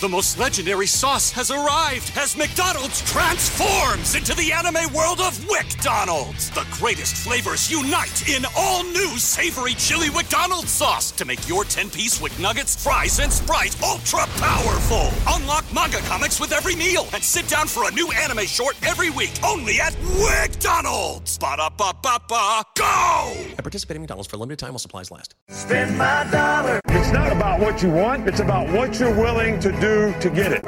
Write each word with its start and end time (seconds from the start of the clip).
The 0.00 0.08
most 0.08 0.40
legendary 0.40 0.88
sauce 0.88 1.30
has 1.30 1.52
arrived 1.52 2.10
as 2.16 2.36
McDonald's 2.36 3.00
transforms 3.02 4.16
into 4.16 4.34
the 4.34 4.50
anime 4.50 4.92
world 4.92 5.20
of 5.20 5.38
WcDonald's. 5.46 6.50
The 6.50 6.66
greatest 6.72 7.14
flavors 7.16 7.70
unite 7.70 8.28
in 8.28 8.44
all 8.56 8.82
new 8.82 9.16
savory 9.18 9.74
chili 9.74 10.10
McDonald's 10.10 10.72
sauce 10.72 11.12
to 11.12 11.24
make 11.24 11.48
your 11.48 11.62
10-piece 11.62 12.20
Wick 12.20 12.36
Nuggets, 12.40 12.82
fries, 12.82 13.20
and 13.20 13.32
Sprite 13.32 13.80
ultra 13.84 14.26
powerful. 14.38 15.10
Unlock 15.28 15.64
manga 15.72 15.98
comics 15.98 16.40
with 16.40 16.50
every 16.50 16.74
meal 16.74 17.06
and 17.14 17.22
sit 17.22 17.46
down 17.46 17.68
for 17.68 17.88
a 17.88 17.92
new 17.92 18.10
anime 18.10 18.46
short 18.46 18.76
every 18.84 19.10
week 19.10 19.32
only 19.44 19.80
at 19.80 19.92
WcDonald's. 19.92 21.38
Ba-da-ba-ba-ba, 21.38 22.62
go! 22.76 23.32
At 23.56 23.62
participating 23.62 24.02
McDonald's 24.02 24.28
for 24.28 24.36
a 24.36 24.40
limited 24.40 24.58
time 24.58 24.70
while 24.70 24.80
supplies 24.80 25.12
last. 25.12 25.36
Spend 25.50 25.96
my 25.96 26.28
dollar. 26.32 26.80
It's 26.88 27.12
not 27.12 27.30
about 27.30 27.60
what 27.60 27.80
you 27.80 27.90
want, 27.90 28.28
it's 28.28 28.40
about 28.40 28.68
what 28.70 28.98
you're 28.98 29.14
willing 29.14 29.60
to 29.60 29.70
do 29.80 29.83
to 29.84 30.30
get 30.34 30.50
it. 30.50 30.64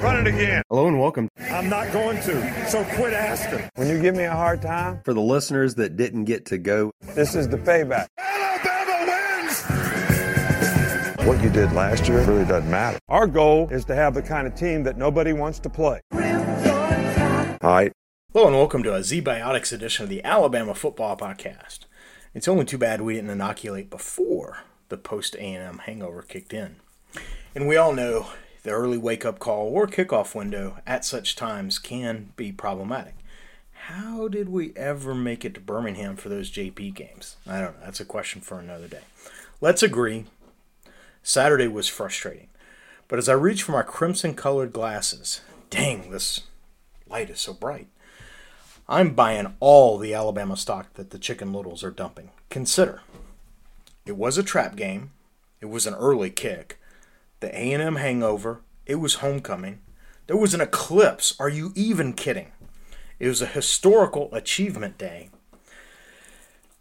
Run 0.00 0.24
it 0.24 0.28
again. 0.32 0.62
Hello 0.70 0.86
and 0.86 1.00
welcome. 1.00 1.28
I'm 1.50 1.68
not 1.68 1.92
going 1.92 2.18
to, 2.18 2.68
so 2.70 2.84
quit 2.84 3.12
asking. 3.12 3.68
When 3.74 3.88
you 3.88 4.00
give 4.00 4.14
me 4.14 4.22
a 4.22 4.30
hard 4.30 4.62
time, 4.62 5.00
For 5.04 5.12
the 5.12 5.20
listeners 5.20 5.74
that 5.74 5.96
didn't 5.96 6.26
get 6.26 6.46
to 6.46 6.58
go, 6.58 6.92
this 7.16 7.34
is 7.34 7.48
the 7.48 7.56
payback. 7.56 8.06
Alabama 8.16 9.06
wins! 9.42 9.60
What 11.26 11.42
you 11.42 11.50
did 11.50 11.72
last 11.72 12.06
year 12.06 12.24
really 12.24 12.44
doesn't 12.44 12.70
matter. 12.70 13.00
Our 13.08 13.26
goal 13.26 13.68
is 13.70 13.84
to 13.86 13.96
have 13.96 14.14
the 14.14 14.22
kind 14.22 14.46
of 14.46 14.54
team 14.54 14.84
that 14.84 14.96
nobody 14.96 15.32
wants 15.32 15.58
to 15.60 15.68
play. 15.68 16.00
All 16.12 16.20
right. 17.62 17.90
Hello 18.32 18.46
and 18.46 18.54
welcome 18.54 18.84
to 18.84 18.94
a 18.94 19.00
ZBiotics 19.00 19.72
edition 19.72 20.04
of 20.04 20.10
the 20.10 20.22
Alabama 20.22 20.76
Football 20.76 21.16
Podcast. 21.16 21.86
It's 22.34 22.46
only 22.46 22.66
too 22.66 22.78
bad 22.78 23.00
we 23.00 23.14
didn't 23.14 23.30
inoculate 23.30 23.90
before 23.90 24.58
the 24.90 24.96
post 24.96 25.34
A&M 25.34 25.78
hangover 25.78 26.22
kicked 26.22 26.52
in. 26.52 26.76
And 27.56 27.66
we 27.66 27.76
all 27.76 27.92
know 27.92 28.28
the 28.64 28.70
early 28.70 28.98
wake-up 28.98 29.38
call 29.38 29.68
or 29.68 29.86
kickoff 29.86 30.34
window 30.34 30.78
at 30.86 31.04
such 31.04 31.36
times 31.36 31.78
can 31.78 32.32
be 32.34 32.50
problematic. 32.50 33.14
How 33.72 34.28
did 34.28 34.48
we 34.48 34.72
ever 34.74 35.14
make 35.14 35.44
it 35.44 35.54
to 35.54 35.60
Birmingham 35.60 36.16
for 36.16 36.30
those 36.30 36.50
JP 36.50 36.94
games? 36.94 37.36
I 37.46 37.60
don't 37.60 37.78
know. 37.78 37.84
That's 37.84 38.00
a 38.00 38.06
question 38.06 38.40
for 38.40 38.58
another 38.58 38.88
day. 38.88 39.02
Let's 39.60 39.82
agree. 39.82 40.24
Saturday 41.22 41.68
was 41.68 41.88
frustrating. 41.88 42.48
But 43.06 43.18
as 43.18 43.28
I 43.28 43.34
reach 43.34 43.62
for 43.62 43.72
my 43.72 43.82
crimson 43.82 44.34
colored 44.34 44.72
glasses, 44.72 45.42
dang, 45.68 46.10
this 46.10 46.40
light 47.06 47.28
is 47.28 47.40
so 47.40 47.52
bright. 47.52 47.88
I'm 48.88 49.14
buying 49.14 49.54
all 49.60 49.98
the 49.98 50.14
Alabama 50.14 50.56
stock 50.56 50.94
that 50.94 51.10
the 51.10 51.18
Chicken 51.18 51.52
Littles 51.52 51.84
are 51.84 51.90
dumping. 51.90 52.30
Consider, 52.48 53.02
it 54.06 54.16
was 54.16 54.38
a 54.38 54.42
trap 54.42 54.76
game. 54.76 55.10
It 55.60 55.66
was 55.66 55.86
an 55.86 55.94
early 55.94 56.30
kick. 56.30 56.78
The 57.40 57.48
A&M 57.48 57.96
hangover. 57.96 58.62
It 58.86 58.96
was 58.96 59.16
homecoming. 59.16 59.80
There 60.26 60.36
was 60.36 60.54
an 60.54 60.60
eclipse. 60.60 61.34
Are 61.38 61.48
you 61.48 61.72
even 61.74 62.12
kidding? 62.12 62.52
It 63.18 63.28
was 63.28 63.42
a 63.42 63.46
historical 63.46 64.34
achievement 64.34 64.98
day. 64.98 65.30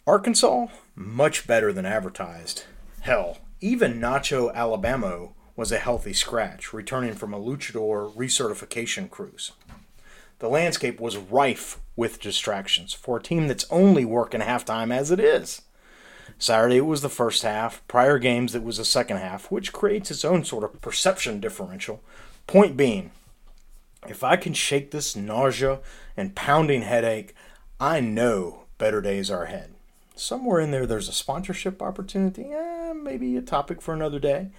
Arkansas, 0.06 0.68
much 0.96 1.48
better 1.48 1.72
than 1.72 1.86
advertised. 1.86 2.66
Hell, 3.02 3.40
even 3.62 4.00
Nacho 4.00 4.54
Alabama 4.54 5.30
was 5.56 5.72
a 5.72 5.78
healthy 5.78 6.14
scratch, 6.14 6.74
returning 6.74 7.14
from 7.14 7.34
a 7.34 7.40
luchador 7.40 8.14
recertification 8.16 9.10
cruise. 9.10 9.52
The 10.40 10.50
landscape 10.50 11.00
was 11.00 11.16
rife 11.16 11.80
with 11.96 12.20
distractions 12.20 12.94
for 12.94 13.18
a 13.18 13.22
team 13.22 13.48
that's 13.48 13.70
only 13.70 14.04
working 14.04 14.42
halftime 14.42 14.94
as 14.94 15.12
it 15.12 15.20
is. 15.20 15.62
Saturday 16.38 16.78
it 16.78 16.86
was 16.86 17.02
the 17.02 17.10
first 17.10 17.44
half, 17.44 17.86
prior 17.88 18.20
games 18.20 18.56
it 18.56 18.64
was 18.64 18.78
the 18.78 18.86
second 18.86 19.18
half, 19.18 19.50
which 19.52 19.74
creates 19.74 20.12
its 20.12 20.26
own 20.26 20.44
sort 20.44 20.64
of 20.64 20.82
perception 20.82 21.40
differential. 21.40 22.02
Point 22.48 22.76
being, 22.76 23.12
if 24.08 24.24
I 24.24 24.36
can 24.36 24.54
shake 24.54 24.92
this 24.92 25.16
nausea 25.16 25.80
and 26.18 26.36
pounding 26.36 26.82
headache, 26.82 27.34
I 27.80 28.00
know 28.00 28.64
better 28.78 29.02
days 29.02 29.32
are 29.32 29.44
ahead. 29.44 29.74
Somewhere 30.16 30.60
in 30.60 30.72
there, 30.72 30.86
there's 30.86 31.10
a 31.10 31.14
sponsorship 31.14 31.82
opportunity, 31.82 32.52
eh, 32.52 32.94
maybe 32.94 33.36
a 33.38 33.42
topic 33.42 33.82
for 33.82 33.94
another 33.94 34.20
day. 34.20 34.50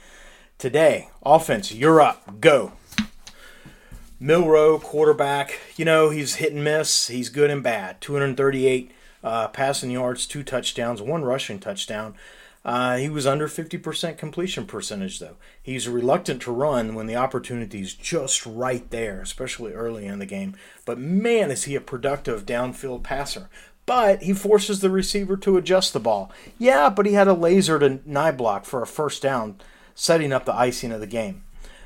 Today, 0.58 1.10
offense, 1.24 1.72
you're 1.72 2.00
up, 2.00 2.40
go. 2.40 2.72
Milroe, 4.18 4.78
quarterback, 4.78 5.58
you 5.76 5.84
know, 5.84 6.10
he's 6.10 6.36
hit 6.36 6.52
and 6.52 6.64
miss. 6.64 7.08
He's 7.08 7.28
good 7.28 7.50
and 7.50 7.62
bad. 7.62 8.00
238 8.00 8.90
uh, 9.24 9.48
passing 9.48 9.90
yards, 9.90 10.26
two 10.26 10.44
touchdowns, 10.44 11.02
one 11.02 11.24
rushing 11.24 11.58
touchdown. 11.58 12.14
Uh, 12.64 12.96
he 12.96 13.08
was 13.10 13.26
under 13.26 13.46
50% 13.46 14.16
completion 14.16 14.66
percentage, 14.66 15.18
though. 15.18 15.36
He's 15.62 15.88
reluctant 15.88 16.40
to 16.42 16.52
run 16.52 16.94
when 16.94 17.06
the 17.06 17.16
opportunity's 17.16 17.94
just 17.94 18.46
right 18.46 18.88
there, 18.90 19.20
especially 19.20 19.72
early 19.72 20.06
in 20.06 20.18
the 20.18 20.26
game. 20.26 20.54
But 20.86 20.98
man, 20.98 21.50
is 21.50 21.64
he 21.64 21.74
a 21.74 21.80
productive 21.80 22.46
downfield 22.46 23.02
passer. 23.02 23.50
But 23.86 24.22
he 24.22 24.32
forces 24.32 24.80
the 24.80 24.88
receiver 24.88 25.36
to 25.38 25.58
adjust 25.58 25.92
the 25.92 26.00
ball. 26.00 26.32
Yeah, 26.58 26.88
but 26.88 27.04
he 27.04 27.12
had 27.12 27.28
a 27.28 27.34
laser 27.34 27.78
to 27.78 27.98
Niblack 28.08 28.64
for 28.64 28.80
a 28.80 28.86
first 28.86 29.20
down, 29.20 29.56
setting 29.94 30.32
up 30.32 30.46
the 30.46 30.54
icing 30.54 30.90
of 30.90 31.00
the 31.00 31.06
game. 31.06 31.42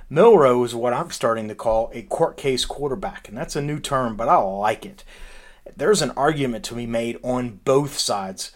Milroe 0.09 0.62
is 0.62 0.77
what 0.77 0.94
I'm 0.94 1.10
starting 1.10 1.48
to 1.48 1.56
call 1.56 1.91
a 1.93 2.03
court 2.03 2.37
case 2.37 2.65
quarterback, 2.65 3.28
and 3.28 3.37
that's 3.37 3.56
a 3.56 3.60
new 3.60 3.81
term, 3.81 4.16
but 4.16 4.28
I 4.28 4.37
like 4.37 4.87
it. 4.87 5.03
There's 5.77 6.03
an 6.03 6.12
argument 6.12 6.65
to 6.67 6.75
be 6.75 6.87
made 6.87 7.19
on 7.23 7.61
both 7.65 7.99
sides. 7.99 8.53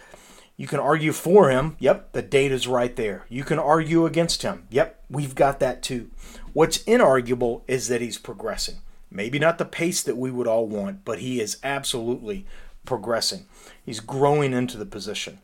You 0.57 0.67
can 0.67 0.81
argue 0.81 1.13
for 1.13 1.51
him. 1.51 1.77
Yep, 1.79 2.13
the 2.13 2.23
data's 2.23 2.69
right 2.69 2.95
there. 2.95 3.27
You 3.29 3.45
can 3.45 3.59
argue 3.59 4.07
against 4.07 4.43
him. 4.43 4.67
Yep, 4.71 5.05
we've 5.11 5.35
got 5.35 5.61
that 5.61 5.83
too. 5.83 6.11
What's 6.53 6.79
inarguable 6.79 7.63
is 7.67 7.89
that 7.89 8.01
he's 8.01 8.19
progressing. 8.19 8.77
Maybe 9.11 9.39
not 9.39 9.59
the 9.59 9.65
pace 9.65 10.03
that 10.03 10.17
we 10.17 10.31
would 10.31 10.47
all 10.47 10.67
want, 10.67 11.05
but 11.05 11.19
he 11.19 11.41
is 11.41 11.59
absolutely 11.63 12.47
progressing. 12.85 13.47
He's 13.85 14.01
growing 14.01 14.53
into 14.53 14.79
the 14.79 14.87
position. 14.87 15.41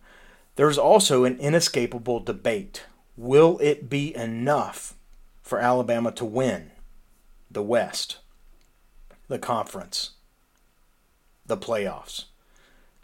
There's 0.57 0.79
also 0.79 1.25
an 1.25 1.39
inescapable 1.39 2.21
debate. 2.21 2.85
Will 3.17 3.59
it 3.61 3.89
be 3.89 4.15
enough 4.17 4.95
for 5.43 5.59
Alabama 5.59 6.13
to 6.13 6.25
win 6.25 6.71
the 7.51 7.63
West, 7.63 8.19
the 9.29 9.39
conference, 9.39 10.11
the 11.49 11.57
playoffs? 11.57 12.25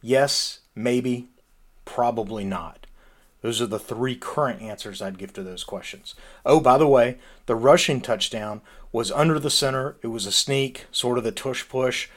Yes, 0.00 0.60
maybe, 0.74 1.28
probably 1.84 2.44
not. 2.44 2.86
Those 3.42 3.60
are 3.60 3.66
the 3.66 3.78
three 3.78 4.16
current 4.16 4.62
answers 4.62 5.02
I'd 5.02 5.18
give 5.18 5.34
to 5.34 5.42
those 5.42 5.64
questions. 5.64 6.14
Oh, 6.46 6.60
by 6.60 6.78
the 6.78 6.88
way, 6.88 7.18
the 7.46 7.54
rushing 7.54 8.00
touchdown 8.00 8.62
was 8.90 9.10
under 9.10 9.38
the 9.38 9.50
center. 9.50 9.96
It 10.02 10.06
was 10.06 10.24
a 10.24 10.32
sneak, 10.32 10.86
sort 10.90 11.18
of 11.18 11.24
the 11.24 11.32
tush 11.32 11.68
push. 11.68 12.08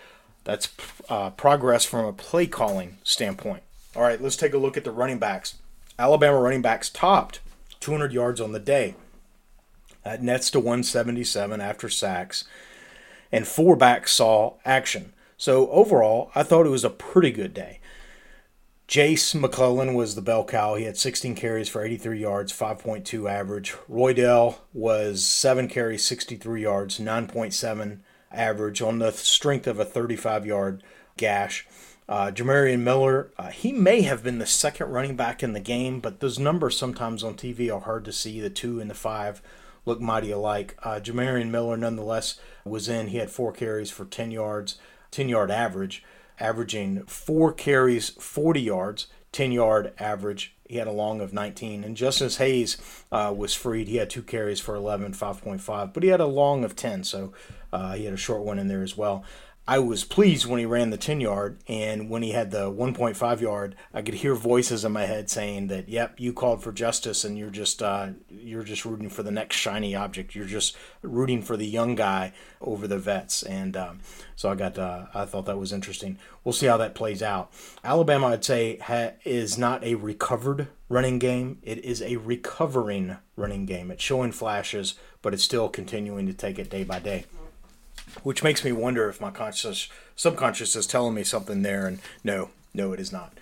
That's 0.45 0.69
uh, 1.09 1.31
progress 1.31 1.83
from 1.83 2.05
a 2.05 2.13
play 2.13 2.47
calling 2.47 2.97
standpoint. 3.03 3.63
All 3.93 4.03
right, 4.03 4.21
let's 4.21 4.37
take 4.37 4.53
a 4.53 4.57
look 4.57 4.77
at 4.77 4.85
the 4.85 4.91
running 4.91 5.19
backs. 5.19 5.55
Alabama 5.99 6.39
running 6.39 6.61
backs 6.61 6.89
topped 6.89 7.41
200 7.81 8.13
yards 8.13 8.39
on 8.39 8.53
the 8.53 8.59
day. 8.59 8.95
That 10.03 10.23
nets 10.23 10.49
to 10.51 10.59
177 10.59 11.59
after 11.59 11.89
sacks, 11.89 12.45
and 13.31 13.45
four 13.45 13.75
backs 13.75 14.13
saw 14.13 14.53
action. 14.63 15.11
So 15.37 15.69
overall, 15.69 16.31
I 16.33 16.43
thought 16.43 16.65
it 16.65 16.69
was 16.69 16.83
a 16.83 16.89
pretty 16.89 17.31
good 17.31 17.53
day. 17.53 17.79
Jase 18.87 19.35
McClellan 19.35 19.93
was 19.93 20.15
the 20.15 20.21
bell 20.21 20.45
cow. 20.45 20.75
He 20.75 20.85
had 20.85 20.97
16 20.97 21.35
carries 21.35 21.69
for 21.69 21.83
83 21.83 22.19
yards, 22.19 22.53
5.2 22.53 23.29
average. 23.29 23.75
Roydell 23.89 24.59
was 24.73 25.25
7 25.25 25.67
carries, 25.67 26.05
63 26.05 26.61
yards, 26.61 26.97
9.7 26.97 27.99
average 28.31 28.81
on 28.81 28.99
the 28.99 29.11
strength 29.11 29.67
of 29.67 29.79
a 29.79 29.85
35 29.85 30.45
yard 30.45 30.83
gash. 31.17 31.67
Uh, 32.09 32.31
Jamarion 32.31 32.79
Miller, 32.79 33.31
uh, 33.37 33.49
he 33.49 33.73
may 33.73 34.01
have 34.03 34.23
been 34.23 34.39
the 34.39 34.45
second 34.45 34.89
running 34.89 35.17
back 35.17 35.43
in 35.43 35.51
the 35.51 35.59
game, 35.59 35.99
but 35.99 36.21
those 36.21 36.39
numbers 36.39 36.77
sometimes 36.77 37.21
on 37.21 37.35
TV 37.35 37.73
are 37.73 37.81
hard 37.81 38.05
to 38.05 38.13
see. 38.13 38.39
The 38.39 38.49
two 38.49 38.79
and 38.79 38.89
the 38.89 38.95
five 38.95 39.41
look 39.85 39.99
mighty 39.99 40.31
alike. 40.31 40.77
Uh, 40.83 41.01
Jamarion 41.03 41.49
Miller, 41.49 41.75
nonetheless, 41.75 42.39
was 42.63 42.87
in. 42.87 43.07
He 43.07 43.17
had 43.17 43.29
four 43.29 43.51
carries 43.51 43.91
for 43.91 44.05
10 44.05 44.31
yards, 44.31 44.77
10 45.17 45.29
yard 45.29 45.49
average, 45.49 46.03
averaging 46.39 47.03
four 47.07 47.51
carries, 47.51 48.09
40 48.09 48.61
yards, 48.61 49.07
10 49.31 49.51
yard 49.51 49.91
average. 49.97 50.53
He 50.69 50.77
had 50.77 50.85
a 50.85 50.91
long 50.91 51.21
of 51.21 51.33
19. 51.33 51.83
And 51.83 51.97
Justice 51.97 52.37
Haynes 52.37 52.77
uh, 53.11 53.33
was 53.35 53.55
freed. 53.55 53.87
He 53.87 53.95
had 53.95 54.11
two 54.11 54.21
carries 54.21 54.59
for 54.59 54.75
11, 54.75 55.13
5.5, 55.13 55.91
but 55.91 56.03
he 56.03 56.09
had 56.09 56.19
a 56.19 56.27
long 56.27 56.63
of 56.63 56.75
10, 56.75 57.03
so 57.03 57.33
uh, 57.73 57.95
he 57.95 58.05
had 58.05 58.13
a 58.13 58.17
short 58.17 58.43
one 58.43 58.59
in 58.59 58.67
there 58.67 58.83
as 58.83 58.95
well. 58.95 59.23
I 59.69 59.79
was 59.79 60.05
pleased 60.05 60.45
when 60.45 60.59
he 60.59 60.65
ran 60.65 60.91
the 60.91 60.97
10 60.97 61.19
yard, 61.19 61.57
and 61.67 62.09
when 62.09 62.23
he 62.23 62.31
had 62.31 62.51
the 62.51 62.71
1.5 62.71 63.41
yard, 63.41 63.75
I 63.93 64.01
could 64.01 64.13
hear 64.13 64.33
voices 64.33 64.85
in 64.85 64.93
my 64.93 65.05
head 65.05 65.29
saying 65.29 65.67
that, 65.67 65.89
"Yep, 65.89 66.21
you 66.21 66.31
called 66.31 66.63
for 66.63 66.71
justice, 66.71 67.25
and 67.25 67.37
you're 67.37 67.49
just 67.49 67.83
uh, 67.83 68.11
you're 68.29 68.63
just 68.63 68.85
rooting 68.85 69.09
for 69.09 69.23
the 69.23 69.31
next 69.31 69.57
shiny 69.57 69.93
object. 69.93 70.35
You're 70.35 70.45
just 70.45 70.77
rooting 71.01 71.41
for 71.41 71.57
the 71.57 71.67
young 71.67 71.95
guy 71.95 72.31
over 72.61 72.87
the 72.87 72.97
vets." 72.97 73.43
And 73.43 73.75
um, 73.75 73.99
so 74.37 74.49
I 74.49 74.55
got 74.55 74.79
uh, 74.79 75.07
I 75.13 75.25
thought 75.25 75.45
that 75.47 75.59
was 75.59 75.73
interesting. 75.73 76.17
We'll 76.45 76.53
see 76.53 76.67
how 76.67 76.77
that 76.77 76.95
plays 76.95 77.21
out. 77.21 77.51
Alabama, 77.83 78.27
I'd 78.27 78.45
say, 78.45 78.77
ha- 78.77 79.15
is 79.25 79.57
not 79.57 79.83
a 79.83 79.95
recovered 79.95 80.69
running 80.87 81.19
game. 81.19 81.59
It 81.61 81.83
is 81.83 82.01
a 82.01 82.15
recovering 82.15 83.17
running 83.35 83.65
game. 83.65 83.91
It's 83.91 84.03
showing 84.03 84.31
flashes, 84.31 84.95
but 85.21 85.33
it's 85.33 85.43
still 85.43 85.67
continuing 85.67 86.25
to 86.25 86.33
take 86.33 86.57
it 86.57 86.69
day 86.69 86.85
by 86.85 86.99
day 86.99 87.25
which 88.23 88.43
makes 88.43 88.63
me 88.63 88.71
wonder 88.71 89.09
if 89.09 89.21
my 89.21 89.31
conscious 89.31 89.89
subconscious 90.15 90.75
is 90.75 90.87
telling 90.87 91.13
me 91.13 91.23
something 91.23 91.61
there. 91.61 91.87
And 91.87 91.99
no, 92.23 92.49
no, 92.73 92.93
it 92.93 92.99
is 92.99 93.11
not. 93.11 93.33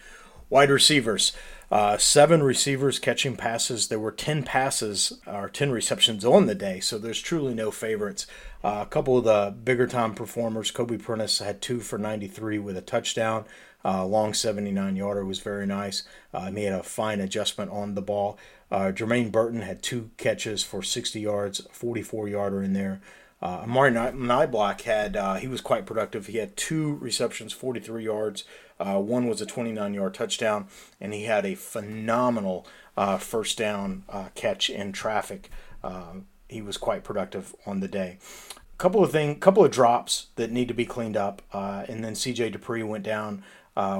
Wide 0.50 0.69
receivers, 0.69 1.33
uh, 1.72 1.98
seven 1.98 2.44
receivers 2.44 3.00
catching 3.00 3.36
passes. 3.36 3.88
There 3.88 4.00
were 4.00 4.12
ten 4.12 4.44
passes 4.44 5.19
or 5.25 5.50
ten 5.50 5.72
receptions 5.72 6.24
on 6.24 6.45
the 6.45 6.56
day, 6.56 6.80
so 6.80 6.98
there's 6.98 7.22
truly 7.22 7.54
no 7.54 7.72
favorites. 7.72 8.27
Uh, 8.63 8.80
a 8.81 8.86
couple 8.86 9.18
of 9.18 9.24
the 9.24 9.56
bigger 9.63 9.88
time 9.88 10.13
performers, 10.13 10.72
Kobe 10.72 10.98
Prentice 10.98 11.39
had 11.39 11.62
two 11.62 11.80
for 11.80 11.98
93 11.98 12.60
with 12.60 12.77
a 12.77 12.81
touchdown. 12.81 13.45
Uh, 13.83 14.04
long 14.04 14.33
79 14.33 14.95
yarder 14.95 15.24
was 15.24 15.39
very 15.39 15.68
nice. 15.68 16.01
Uh, 16.33 16.50
he 16.51 16.63
had 16.63 16.74
a 16.74 16.81
fine 16.81 17.19
adjustment 17.19 17.69
on 17.69 17.94
the 17.94 18.01
ball. 18.01 18.39
Uh, 18.72 18.92
Jermaine 18.92 19.31
Burton 19.31 19.62
had 19.62 19.83
two 19.83 20.10
catches 20.18 20.63
for 20.63 20.81
60 20.81 21.19
yards, 21.19 21.62
44 21.72 22.27
yarder 22.27 22.63
in 22.63 22.74
there. 22.74 23.00
Uh, 23.41 23.61
Amari 23.63 23.91
Niblack 23.91 24.81
had 24.81 25.15
uh, 25.15 25.35
he 25.35 25.47
was 25.47 25.61
quite 25.61 25.85
productive. 25.85 26.27
He 26.27 26.37
had 26.37 26.55
two 26.55 26.95
receptions, 26.95 27.53
43 27.53 28.03
yards. 28.03 28.43
Uh, 28.79 28.99
one 28.99 29.27
was 29.27 29.41
a 29.41 29.45
29 29.45 29.93
yard 29.93 30.13
touchdown, 30.13 30.67
and 30.99 31.13
he 31.13 31.23
had 31.23 31.45
a 31.45 31.55
phenomenal 31.55 32.65
uh, 32.97 33.17
first 33.17 33.57
down 33.57 34.03
uh, 34.09 34.29
catch 34.35 34.69
in 34.69 34.91
traffic. 34.91 35.49
Uh, 35.83 36.13
he 36.47 36.61
was 36.61 36.77
quite 36.77 37.03
productive 37.03 37.55
on 37.65 37.79
the 37.79 37.87
day. 37.87 38.17
A 38.57 38.77
couple 38.77 39.03
of 39.03 39.11
thing, 39.11 39.39
couple 39.39 39.63
of 39.63 39.71
drops 39.71 40.27
that 40.35 40.51
need 40.51 40.67
to 40.67 40.73
be 40.73 40.85
cleaned 40.85 41.17
up, 41.17 41.41
uh, 41.53 41.85
and 41.88 42.03
then 42.03 42.15
C.J. 42.15 42.51
Dippre 42.51 42.85
went 42.85 43.03
down 43.03 43.43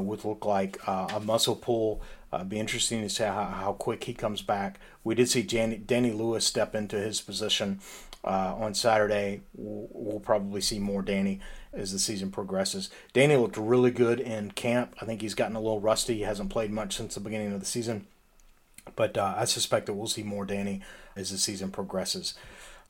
with 0.04 0.26
look 0.26 0.46
like 0.46 0.78
a 0.88 1.22
muscle 1.24 1.56
pull. 1.56 2.02
be 2.48 2.60
interesting 2.60 3.02
to 3.02 3.10
see 3.10 3.24
how, 3.24 3.44
how 3.44 3.74
quick 3.74 4.06
he 4.06 4.14
comes 4.14 4.42
back. 4.42 4.80
We 5.04 5.16
did 5.16 5.30
see 5.30 5.44
Danny 5.44 6.12
Lewis 6.12 6.46
step 6.46 6.76
into 6.76 6.98
his 6.98 7.22
position 7.22 7.80
uh, 8.26 8.56
on 8.58 8.74
Saturday. 8.74 9.42
We'll, 9.54 9.88
we'll, 9.92 10.20
probably 10.20 10.62
see 10.62 10.80
more 10.80 11.02
Danny 11.02 11.40
as 11.72 11.92
the 11.92 12.00
season 12.00 12.32
progresses. 12.32 12.90
Danny 13.14 13.36
looked 13.36 13.58
really 13.58 13.92
good 13.92 14.20
in 14.20 14.52
camp. 14.52 14.96
I 15.00 15.06
think 15.06 15.22
he's 15.22 15.36
gotten 15.36 15.56
a 15.56 15.62
little 15.62 15.80
rusty. 15.80 16.16
He 16.16 16.22
hasn't 16.22 16.50
played 16.50 16.72
much 16.72 16.96
since 16.98 17.14
the 17.14 17.20
beginning 17.22 17.54
of 17.54 17.60
the 17.60 17.66
season. 17.66 18.08
But 18.96 19.18
uh, 19.18 19.36
I 19.38 19.46
suspect 19.46 19.86
that 19.86 19.94
we'll 19.94 20.08
see 20.08 20.24
more 20.24 20.46
Danny 20.46 20.82
as 21.16 21.32
the 21.32 21.38
season 21.38 21.72
progresses. 21.72 22.34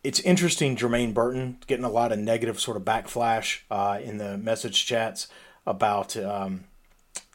It's 0.04 0.20
interesting, 0.20 0.76
Jermaine 0.76 1.14
Burton 1.14 1.58
getting 1.68 1.86
a 1.86 1.90
lot 1.90 2.12
of 2.12 2.20
negative 2.20 2.60
sort 2.60 2.78
of 2.78 2.84
backflash 2.84 3.62
uh, 3.72 4.00
in 4.02 4.18
the 4.18 4.38
message 4.38 4.86
chats 4.86 5.28
about 5.66 6.16
um, 6.16 6.66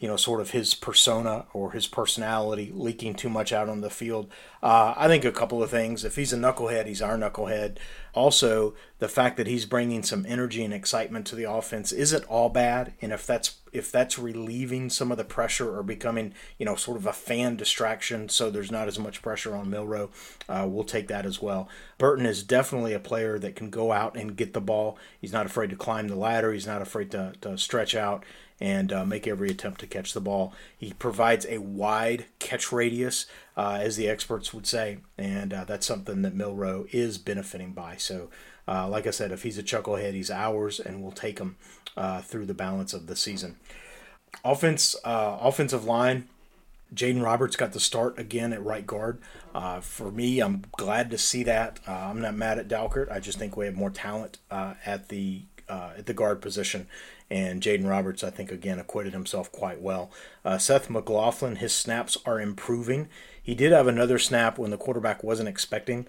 you 0.01 0.09
know, 0.09 0.17
sort 0.17 0.41
of 0.41 0.51
his 0.51 0.75
persona 0.75 1.45
or 1.53 1.73
his 1.73 1.87
personality 1.87 2.73
leaking 2.75 3.15
too 3.15 3.29
much 3.29 3.53
out 3.53 3.69
on 3.69 3.83
the 3.83 3.91
field. 3.91 4.31
Uh, 4.63 4.95
I 4.97 5.07
think 5.09 5.27
a 5.27 5.31
couple 5.31 5.63
of 5.63 5.71
things. 5.71 6.07
If 6.07 6.17
he's 6.17 6.33
a 6.33 6.39
knucklehead, 6.39 6.87
he's 6.87 7.03
our 7.03 7.19
knucklehead. 7.19 7.77
Also, 8.15 8.75
the 8.99 9.09
fact 9.09 9.37
that 9.37 9.47
he's 9.47 9.67
bringing 9.67 10.03
some 10.03 10.25
energy 10.27 10.65
and 10.65 10.73
excitement 10.73 11.27
to 11.27 11.37
the 11.37 11.45
offense 11.45 11.93
isn't 11.93 12.25
all 12.25 12.49
bad. 12.49 12.95
And 13.03 13.13
if 13.13 13.27
that's 13.27 13.59
if 13.73 13.93
that's 13.93 14.19
relieving 14.19 14.91
some 14.91 15.13
of 15.13 15.19
the 15.19 15.25
pressure 15.25 15.79
or 15.79 15.83
becoming, 15.83 16.35
you 16.59 16.67
know, 16.67 16.75
sort 16.75 16.97
of 16.97 17.07
a 17.07 17.13
fan 17.13 17.57
distraction, 17.57 18.29
so 18.29 18.51
there's 18.51 18.73
not 18.73 18.89
as 18.89 18.99
much 18.99 19.23
pressure 19.23 19.55
on 19.55 19.71
Milroe, 19.71 20.11
uh, 20.49 20.67
we'll 20.69 20.83
take 20.83 21.09
that 21.09 21.25
as 21.25 21.41
well. 21.41 21.69
Burton 21.99 22.27
is 22.27 22.43
definitely 22.43 22.95
a 22.95 22.99
player 22.99 23.39
that 23.39 23.55
can 23.55 23.71
go 23.71 23.93
out 23.93 24.17
and 24.17 24.35
get 24.35 24.55
the 24.55 24.61
ball. 24.61 24.99
He's 25.21 25.33
not 25.33 25.47
afraid 25.47 25.71
to 25.71 25.77
climb 25.77 26.09
the 26.09 26.17
ladder. 26.17 26.53
He's 26.53 26.67
not 26.67 26.83
afraid 26.83 27.11
to, 27.13 27.35
to 27.43 27.57
stretch 27.59 27.95
out 27.95 28.25
and 28.61 28.93
uh, 28.93 29.05
make 29.05 29.27
every 29.27 29.51
attempt 29.51 29.81
to 29.81 29.87
catch 29.87 30.13
the 30.13 30.21
ball. 30.21 30.53
He 30.77 30.93
provides 30.93 31.47
a 31.49 31.59
wide 31.59 32.27
catch 32.39 32.71
radius, 32.71 33.27
uh, 33.57 33.79
as 33.81 33.97
the 33.97 34.09
experts 34.09 34.53
would 34.53 34.67
say, 34.67 34.99
and 35.17 35.53
uh, 35.53 35.65
that's 35.65 35.87
something 35.87 36.23
that 36.23 36.35
Milroe 36.35 36.87
is 36.93 37.19
benefiting 37.19 37.73
by. 37.73 37.97
So, 37.97 38.29
uh, 38.69 38.87
like 38.89 39.07
I 39.07 39.11
said, 39.11 39.33
if 39.33 39.43
he's 39.43 39.59
a 39.59 39.63
chucklehead, 39.63 40.13
he's 40.13 40.31
ours, 40.31 40.79
and 40.79 41.03
we'll 41.03 41.13
take 41.13 41.39
him 41.39 41.57
uh, 41.97 42.21
through 42.21 42.47
the 42.47 42.55
balance 42.55 42.93
of 42.93 43.07
the 43.07 43.17
season. 43.17 43.57
Offense, 44.45 44.95
uh, 45.05 45.39
offensive 45.41 45.85
line. 45.85 46.29
Jaden 46.95 47.23
Roberts 47.23 47.55
got 47.55 47.73
the 47.73 47.81
start 47.81 48.19
again 48.19 48.53
at 48.53 48.65
right 48.65 48.85
guard. 48.85 49.21
for 49.81 50.11
me, 50.11 50.41
I'm 50.41 50.65
glad 50.77 51.11
to 51.11 51.19
see 51.19 51.45
that. 51.45 51.79
I'm 51.87 52.21
not 52.21 52.35
mad 52.35 52.59
at 52.59 52.67
Dalcourt. 52.67 53.13
I 53.13 53.21
just 53.21 53.39
think 53.39 53.57
we 53.57 53.67
have 53.67 53.77
more 53.77 53.91
talent 53.91 54.39
at 54.51 55.09
the 55.09 55.43
at 55.69 56.07
the 56.07 56.15
guard 56.15 56.43
position, 56.43 56.89
and 57.31 57.63
Jaden 57.63 57.89
Roberts, 57.89 58.25
I 58.25 58.31
think, 58.31 58.51
again, 58.51 58.79
acquitted 58.79 59.13
himself 59.13 59.53
quite 59.53 59.81
well. 59.81 60.11
Uh, 60.45 60.59
Seth 60.59 60.91
McLaughlin, 60.91 61.57
his 61.57 61.73
snaps 61.73 62.19
are 62.27 62.41
improving. 62.41 63.09
He 63.41 63.55
did 63.55 63.73
have 63.73 63.87
another 63.87 64.19
snap 64.19 64.59
when 64.59 64.71
the 64.71 64.77
quarterback 64.77 65.23
wasn't 65.23 65.49
expecting 65.49 66.07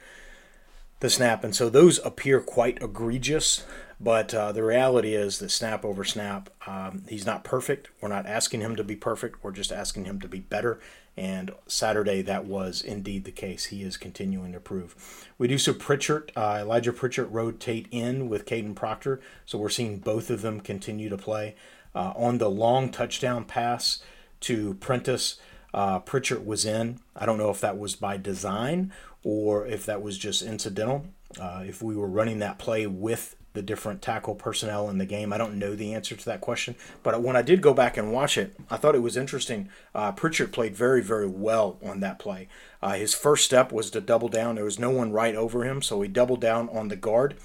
the 0.99 1.09
snap, 1.09 1.43
and 1.43 1.55
so 1.55 1.69
those 1.69 1.99
appear 2.05 2.39
quite 2.39 2.81
egregious. 2.81 3.65
But 3.99 4.33
uh, 4.33 4.51
the 4.51 4.63
reality 4.63 5.13
is 5.13 5.37
that 5.39 5.49
snap 5.49 5.85
over 5.85 6.03
snap, 6.03 6.49
um, 6.65 7.03
he's 7.07 7.25
not 7.25 7.43
perfect. 7.43 7.89
We're 8.01 8.09
not 8.09 8.25
asking 8.25 8.61
him 8.61 8.75
to 8.75 8.83
be 8.83 8.95
perfect. 8.95 9.43
We're 9.43 9.51
just 9.51 9.71
asking 9.71 10.05
him 10.05 10.19
to 10.21 10.27
be 10.27 10.39
better. 10.39 10.79
And 11.17 11.51
Saturday, 11.67 12.21
that 12.21 12.45
was 12.45 12.81
indeed 12.81 13.25
the 13.25 13.31
case. 13.31 13.65
He 13.65 13.83
is 13.83 13.97
continuing 13.97 14.53
to 14.53 14.59
prove. 14.59 15.27
We 15.37 15.47
do 15.47 15.57
see 15.57 15.73
Pritchard, 15.73 16.31
uh, 16.35 16.59
Elijah 16.61 16.93
Pritchard 16.93 17.31
rotate 17.31 17.87
in 17.91 18.29
with 18.29 18.45
Kadyn 18.45 18.75
Proctor. 18.75 19.19
So 19.45 19.57
we're 19.57 19.69
seeing 19.69 19.99
both 19.99 20.29
of 20.29 20.41
them 20.41 20.61
continue 20.61 21.09
to 21.09 21.17
play. 21.17 21.55
Uh, 21.93 22.13
on 22.15 22.37
the 22.37 22.49
long 22.49 22.89
touchdown 22.89 23.43
pass 23.43 24.01
to 24.41 24.75
Prentice, 24.75 25.37
uh, 25.73 25.99
Pritchard 25.99 26.45
was 26.45 26.65
in. 26.65 26.99
I 27.15 27.25
don't 27.25 27.37
know 27.37 27.49
if 27.49 27.61
that 27.61 27.77
was 27.77 27.95
by 27.95 28.17
design 28.17 28.93
or 29.23 29.65
if 29.67 29.85
that 29.85 30.01
was 30.01 30.17
just 30.17 30.41
incidental. 30.41 31.05
Uh, 31.39 31.63
if 31.65 31.81
we 31.81 31.95
were 31.95 32.07
running 32.07 32.39
that 32.39 32.57
play 32.57 32.87
with 32.87 33.35
the 33.53 33.61
different 33.61 34.01
tackle 34.01 34.35
personnel 34.35 34.89
in 34.89 34.97
the 34.97 35.05
game? 35.05 35.33
I 35.33 35.37
don't 35.37 35.59
know 35.59 35.75
the 35.75 35.93
answer 35.93 36.15
to 36.15 36.25
that 36.25 36.41
question, 36.41 36.75
but 37.03 37.21
when 37.21 37.35
I 37.35 37.41
did 37.41 37.61
go 37.61 37.73
back 37.73 37.97
and 37.97 38.13
watch 38.13 38.37
it, 38.37 38.55
I 38.69 38.77
thought 38.77 38.95
it 38.95 38.99
was 38.99 39.17
interesting. 39.17 39.69
Uh, 39.93 40.11
Pritchard 40.11 40.53
played 40.53 40.75
very, 40.75 41.01
very 41.01 41.27
well 41.27 41.77
on 41.83 41.99
that 41.99 42.19
play. 42.19 42.47
Uh, 42.81 42.93
his 42.93 43.13
first 43.13 43.45
step 43.45 43.71
was 43.71 43.91
to 43.91 44.01
double 44.01 44.29
down. 44.29 44.55
There 44.55 44.63
was 44.63 44.79
no 44.79 44.89
one 44.89 45.11
right 45.11 45.35
over 45.35 45.63
him, 45.63 45.81
so 45.81 46.01
he 46.01 46.07
doubled 46.07 46.41
down 46.41 46.69
on 46.69 46.87
the 46.87 46.95
guard. 46.95 47.35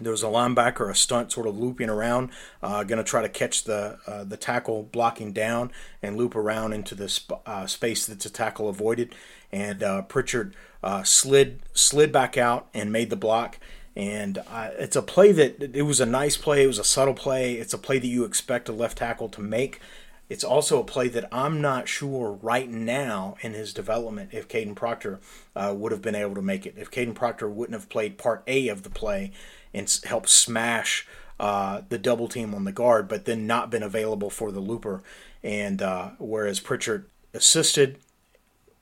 There 0.00 0.10
was 0.10 0.24
a 0.24 0.26
linebacker, 0.26 0.90
a 0.90 0.94
stunt, 0.94 1.30
sort 1.30 1.46
of 1.46 1.56
looping 1.56 1.88
around, 1.88 2.30
uh, 2.60 2.82
going 2.82 2.98
to 2.98 3.04
try 3.04 3.22
to 3.22 3.28
catch 3.28 3.62
the 3.62 3.98
uh, 4.08 4.24
the 4.24 4.36
tackle 4.36 4.82
blocking 4.82 5.32
down 5.32 5.70
and 6.02 6.16
loop 6.16 6.34
around 6.34 6.72
into 6.72 6.96
the 6.96 7.08
sp- 7.08 7.38
uh, 7.46 7.66
space 7.66 8.04
that 8.06 8.18
the 8.18 8.28
tackle 8.28 8.68
avoided. 8.68 9.14
And 9.52 9.84
uh, 9.84 10.02
Pritchard 10.02 10.56
slid 11.04 11.60
slid 11.74 12.10
back 12.10 12.36
out 12.36 12.66
and 12.74 12.90
made 12.90 13.08
the 13.08 13.16
block 13.16 13.60
and 13.96 14.42
it's 14.78 14.96
a 14.96 15.02
play 15.02 15.32
that 15.32 15.74
it 15.74 15.82
was 15.82 16.00
a 16.00 16.06
nice 16.06 16.36
play. 16.36 16.64
It 16.64 16.66
was 16.66 16.78
a 16.78 16.84
subtle 16.84 17.14
play. 17.14 17.54
It's 17.54 17.74
a 17.74 17.78
play 17.78 17.98
that 17.98 18.06
you 18.06 18.24
expect 18.24 18.68
a 18.68 18.72
left 18.72 18.98
tackle 18.98 19.28
to 19.30 19.40
make. 19.40 19.80
It's 20.28 20.42
also 20.42 20.80
a 20.80 20.84
play 20.84 21.08
that 21.08 21.28
I'm 21.30 21.60
not 21.60 21.86
sure 21.86 22.38
right 22.42 22.68
now 22.68 23.36
in 23.42 23.52
his 23.52 23.74
development 23.74 24.30
if 24.32 24.48
Kadyn 24.48 24.74
Proctor 24.74 25.20
uh, 25.54 25.74
would 25.76 25.92
have 25.92 26.02
been 26.02 26.14
able 26.14 26.34
to 26.34 26.42
make 26.42 26.66
it. 26.66 26.74
If 26.76 26.90
Kadyn 26.90 27.14
Proctor 27.14 27.48
wouldn't 27.48 27.78
have 27.78 27.90
played 27.90 28.18
part 28.18 28.42
A 28.46 28.68
of 28.68 28.82
the 28.82 28.90
play 28.90 29.32
and 29.72 30.00
helped 30.04 30.30
smash 30.30 31.06
uh, 31.38 31.82
the 31.88 31.98
double 31.98 32.26
team 32.26 32.54
on 32.54 32.64
the 32.64 32.72
guard, 32.72 33.06
but 33.06 33.26
then 33.26 33.46
not 33.46 33.70
been 33.70 33.82
available 33.82 34.30
for 34.30 34.50
the 34.50 34.60
looper. 34.60 35.02
And 35.42 35.82
uh, 35.82 36.12
whereas 36.18 36.58
Pritchard 36.58 37.06
assisted 37.34 37.98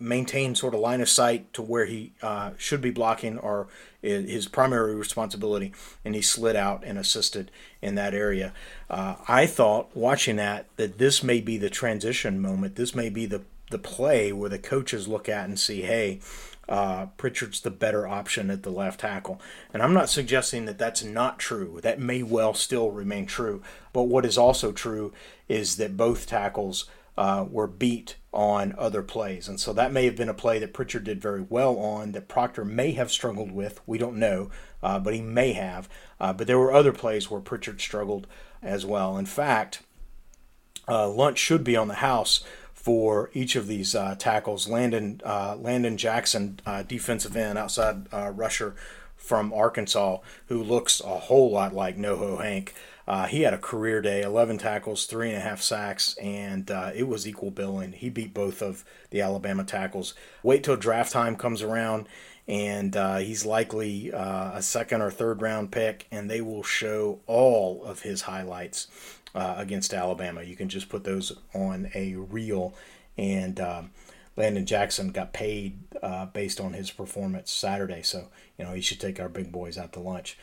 maintain 0.03 0.55
sort 0.55 0.75
of 0.75 0.81
line 0.81 1.01
of 1.01 1.09
sight 1.09 1.53
to 1.55 1.63
where 1.63 1.87
he 1.87 2.13
uh, 2.23 2.51
should 2.57 2.81
be 2.81 2.91
blocking 2.91 3.39
or 3.39 3.69
his 4.03 4.49
primary 4.49 4.95
responsibility, 4.95 5.73
and 6.05 6.15
he 6.15 6.23
slid 6.23 6.57
out 6.57 6.83
and 6.85 6.99
assisted 6.99 7.51
in 7.81 7.95
that 7.95 8.15
area. 8.15 8.53
Uh, 8.91 9.15
I 9.29 9.47
thought 9.47 9.95
watching 9.97 10.37
that 10.37 10.67
that 10.77 10.99
this 10.99 11.23
may 11.23 11.41
be 11.41 11.57
the 11.57 11.71
transition 11.71 12.41
moment. 12.41 12.77
This 12.77 12.95
may 12.95 13.09
be 13.09 13.27
the 13.27 13.43
the 13.71 13.79
play 13.79 14.33
where 14.33 14.51
the 14.51 14.59
coaches 14.59 15.09
look 15.09 15.29
at 15.29 15.47
and 15.47 15.59
see, 15.59 15.83
hey, 15.83 16.21
uh, 16.69 17.07
Pritchard's 17.17 17.61
the 17.61 17.71
better 17.71 18.07
option 18.07 18.51
at 18.51 18.63
the 18.63 18.71
left 18.71 19.01
tackle. 19.01 19.41
And 19.73 19.83
I'm 19.83 19.95
not 19.95 20.09
suggesting 20.09 20.67
that 20.67 20.79
that's 20.79 21.03
not 21.03 21.39
true. 21.39 21.81
That 21.83 21.99
may 21.99 22.23
well 22.23 22.55
still 22.55 22.91
remain 22.91 23.27
true. 23.27 23.63
But 23.93 24.05
what 24.05 24.25
is 24.25 24.39
also 24.39 24.73
true 24.73 25.13
is 25.49 25.77
that 25.77 25.97
both 25.97 26.27
tackles 26.27 26.89
uh, 27.17 27.45
were 27.49 27.67
beat 27.67 28.17
on 28.33 28.75
other 28.79 29.03
plays. 29.03 29.49
And 29.49 29.61
so 29.61 29.73
that 29.73 29.93
may 29.93 30.07
have 30.07 30.17
been 30.17 30.29
a 30.29 30.35
play 30.35 30.59
that 30.59 30.73
Pritchard 30.73 31.05
did 31.05 31.21
very 31.21 31.43
well 31.43 31.79
on 31.79 32.13
that 32.13 32.29
Proctor 32.29 32.65
may 32.65 32.93
have 32.93 33.13
struggled 33.13 33.53
with. 33.53 33.81
We 33.87 33.99
don't 33.99 34.17
know, 34.17 34.51
uh, 34.83 34.99
but 34.99 35.15
he 35.15 35.21
may 35.21 35.53
have. 35.53 35.89
Uh, 36.19 36.33
but 36.33 36.47
there 36.47 36.59
were 36.59 36.73
other 36.73 36.93
plays 36.93 37.31
where 37.31 37.41
Pritchard 37.41 37.81
struggled 37.81 38.27
as 38.63 38.87
well. 38.87 39.19
In 39.19 39.27
fact, 39.27 39.83
uh, 40.89 41.09
lunch 41.09 41.39
should 41.39 41.65
be 41.65 41.77
on 41.77 41.89
the 41.89 41.95
house 41.95 42.43
for 42.73 43.31
each 43.35 43.55
of 43.55 43.67
these 43.67 43.95
uh, 43.95 44.17
tackles. 44.19 44.69
Landon 44.69 45.21
uh, 45.25 45.57
Landon 45.57 45.97
Jackson, 45.97 46.59
defensive 46.89 47.37
end, 47.37 47.59
outside 47.59 48.07
rusher 48.13 48.75
from 49.15 49.53
Arkansas, 49.53 50.19
who 50.47 50.61
looks 50.63 51.01
a 51.01 51.19
whole 51.19 51.53
lot 51.53 51.73
like 51.73 51.97
NoHo 51.97 52.43
Hank. 52.43 52.75
Uh, 53.13 53.27
he 53.27 53.43
had 53.43 53.53
a 53.53 53.59
career 53.59 54.01
day 54.01 54.23
11 54.23 54.57
tackles, 54.57 55.05
three 55.05 55.29
and 55.29 55.37
a 55.37 55.41
half 55.43 55.61
sacks, 55.61 56.15
and 56.15 56.71
uh, 56.71 56.91
it 56.95 57.07
was 57.07 57.29
equal 57.29 57.51
billing. 57.51 57.93
He 57.93 58.09
beat 58.09 58.33
both 58.33 58.63
of 58.63 58.87
the 59.11 59.21
Alabama 59.21 59.65
tackles. 59.65 60.15
Wait 60.43 60.65
till 60.65 60.77
draft 60.77 61.13
time 61.13 61.37
comes 61.37 61.61
around, 61.61 62.09
and 62.49 62.97
uh, 62.97 63.19
he's 63.19 63.45
likely 63.45 64.11
uh, 64.11 64.53
a 64.55 64.63
second 64.63 65.03
or 65.03 65.11
third 65.11 65.43
round 65.43 65.71
pick, 65.71 66.07
and 66.11 66.31
they 66.31 66.41
will 66.41 66.63
show 66.63 67.21
all 67.27 67.85
of 67.85 68.01
his 68.01 68.23
highlights 68.23 68.87
uh, 69.35 69.57
against 69.59 69.93
Alabama. 69.93 70.43
You 70.43 70.57
can 70.57 70.71
just 70.71 70.89
put 70.89 71.05
those 71.05 71.33
on 71.53 71.91
a 71.95 72.15
reel, 72.15 72.73
and 73.19 73.61
um, 73.61 73.91
Landon 74.39 74.65
Jackson 74.65 75.11
got 75.11 75.35
paid 75.35 75.79
uh, 76.03 76.25
based 76.25 76.63
on 76.63 76.73
his 76.73 76.91
performance 76.91 77.53
Saturday, 77.53 78.01
so 78.01 78.29
you 78.57 78.65
know 78.65 78.73
he 78.73 78.81
should 78.81 79.01
take 79.01 79.21
our 79.21 79.29
big 79.29 79.53
boys 79.53 79.77
out 79.77 79.93
to 79.93 80.01
lunch. 80.01 80.39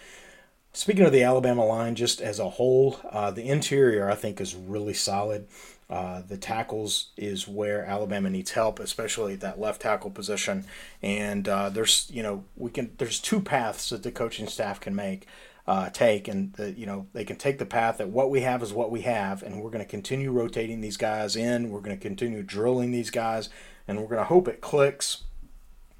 Speaking 0.71 1.05
of 1.05 1.11
the 1.11 1.23
Alabama 1.23 1.65
line, 1.65 1.95
just 1.95 2.21
as 2.21 2.39
a 2.39 2.49
whole, 2.49 2.99
uh, 3.09 3.31
the 3.31 3.49
interior 3.49 4.09
I 4.09 4.15
think 4.15 4.39
is 4.39 4.55
really 4.55 4.93
solid. 4.93 5.47
Uh, 5.89 6.21
the 6.21 6.37
tackles 6.37 7.07
is 7.17 7.47
where 7.47 7.83
Alabama 7.83 8.29
needs 8.29 8.51
help, 8.51 8.79
especially 8.79 9.33
at 9.33 9.39
that 9.39 9.59
left 9.59 9.81
tackle 9.81 10.11
position. 10.11 10.65
And 11.01 11.49
uh, 11.49 11.69
there's, 11.71 12.07
you 12.13 12.21
know, 12.21 12.43
we 12.55 12.69
can. 12.69 12.91
There's 12.99 13.19
two 13.19 13.41
paths 13.41 13.89
that 13.89 14.03
the 14.03 14.11
coaching 14.11 14.47
staff 14.47 14.79
can 14.79 14.95
make, 14.95 15.25
uh, 15.65 15.89
take, 15.89 16.27
and 16.27 16.53
the, 16.53 16.71
you 16.73 16.85
know 16.85 17.07
they 17.13 17.25
can 17.25 17.37
take 17.37 17.57
the 17.57 17.65
path 17.65 17.97
that 17.97 18.09
what 18.09 18.29
we 18.29 18.41
have 18.41 18.61
is 18.61 18.71
what 18.71 18.91
we 18.91 19.01
have, 19.01 19.41
and 19.41 19.63
we're 19.63 19.71
going 19.71 19.83
to 19.83 19.89
continue 19.89 20.31
rotating 20.31 20.81
these 20.81 20.97
guys 20.97 21.35
in. 21.35 21.71
We're 21.71 21.81
going 21.81 21.97
to 21.97 22.01
continue 22.01 22.43
drilling 22.43 22.91
these 22.91 23.09
guys, 23.09 23.49
and 23.87 23.99
we're 23.99 24.07
going 24.07 24.19
to 24.19 24.25
hope 24.25 24.47
it 24.47 24.61
clicks. 24.61 25.23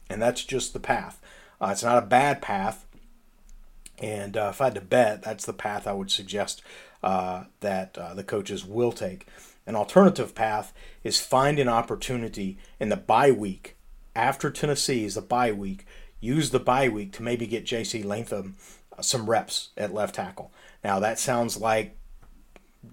And 0.08 0.22
that's 0.22 0.44
just 0.44 0.74
the 0.74 0.80
path. 0.80 1.20
Uh, 1.60 1.70
it's 1.72 1.84
not 1.84 2.02
a 2.02 2.06
bad 2.06 2.42
path 2.42 2.86
and 4.02 4.38
uh, 4.38 4.50
if 4.52 4.62
I 4.62 4.66
had 4.66 4.76
to 4.76 4.82
bet, 4.82 5.24
that's 5.24 5.46
the 5.46 5.54
path 5.54 5.86
I 5.86 5.94
would 5.94 6.12
suggest 6.12 6.62
uh, 7.04 7.46
that 7.60 7.98
uh, 7.98 8.14
the 8.14 8.24
coaches 8.24 8.66
will 8.66 8.92
take. 8.92 9.28
An 9.66 9.76
alternative 9.76 10.34
path 10.34 10.74
is 11.04 11.22
find 11.22 11.60
an 11.60 11.68
opportunity 11.68 12.58
in 12.80 12.90
the 12.90 12.98
bye 12.98 13.32
week 13.32 13.76
after 14.16 14.50
Tennessee 14.50 15.06
is 15.06 15.16
the 15.16 15.22
bye 15.22 15.52
week. 15.52 15.86
Use 16.20 16.50
the 16.50 16.60
bye 16.60 16.90
week 16.90 17.12
to 17.14 17.24
maybe 17.24 17.46
get 17.46 17.66
J.C. 17.66 18.04
Latham 18.04 18.56
uh, 18.98 19.02
some 19.02 19.30
reps 19.30 19.70
at 19.78 19.94
left 19.94 20.16
tackle. 20.16 20.52
Now 20.84 21.00
that 21.00 21.20
sounds 21.20 21.58
like 21.58 21.96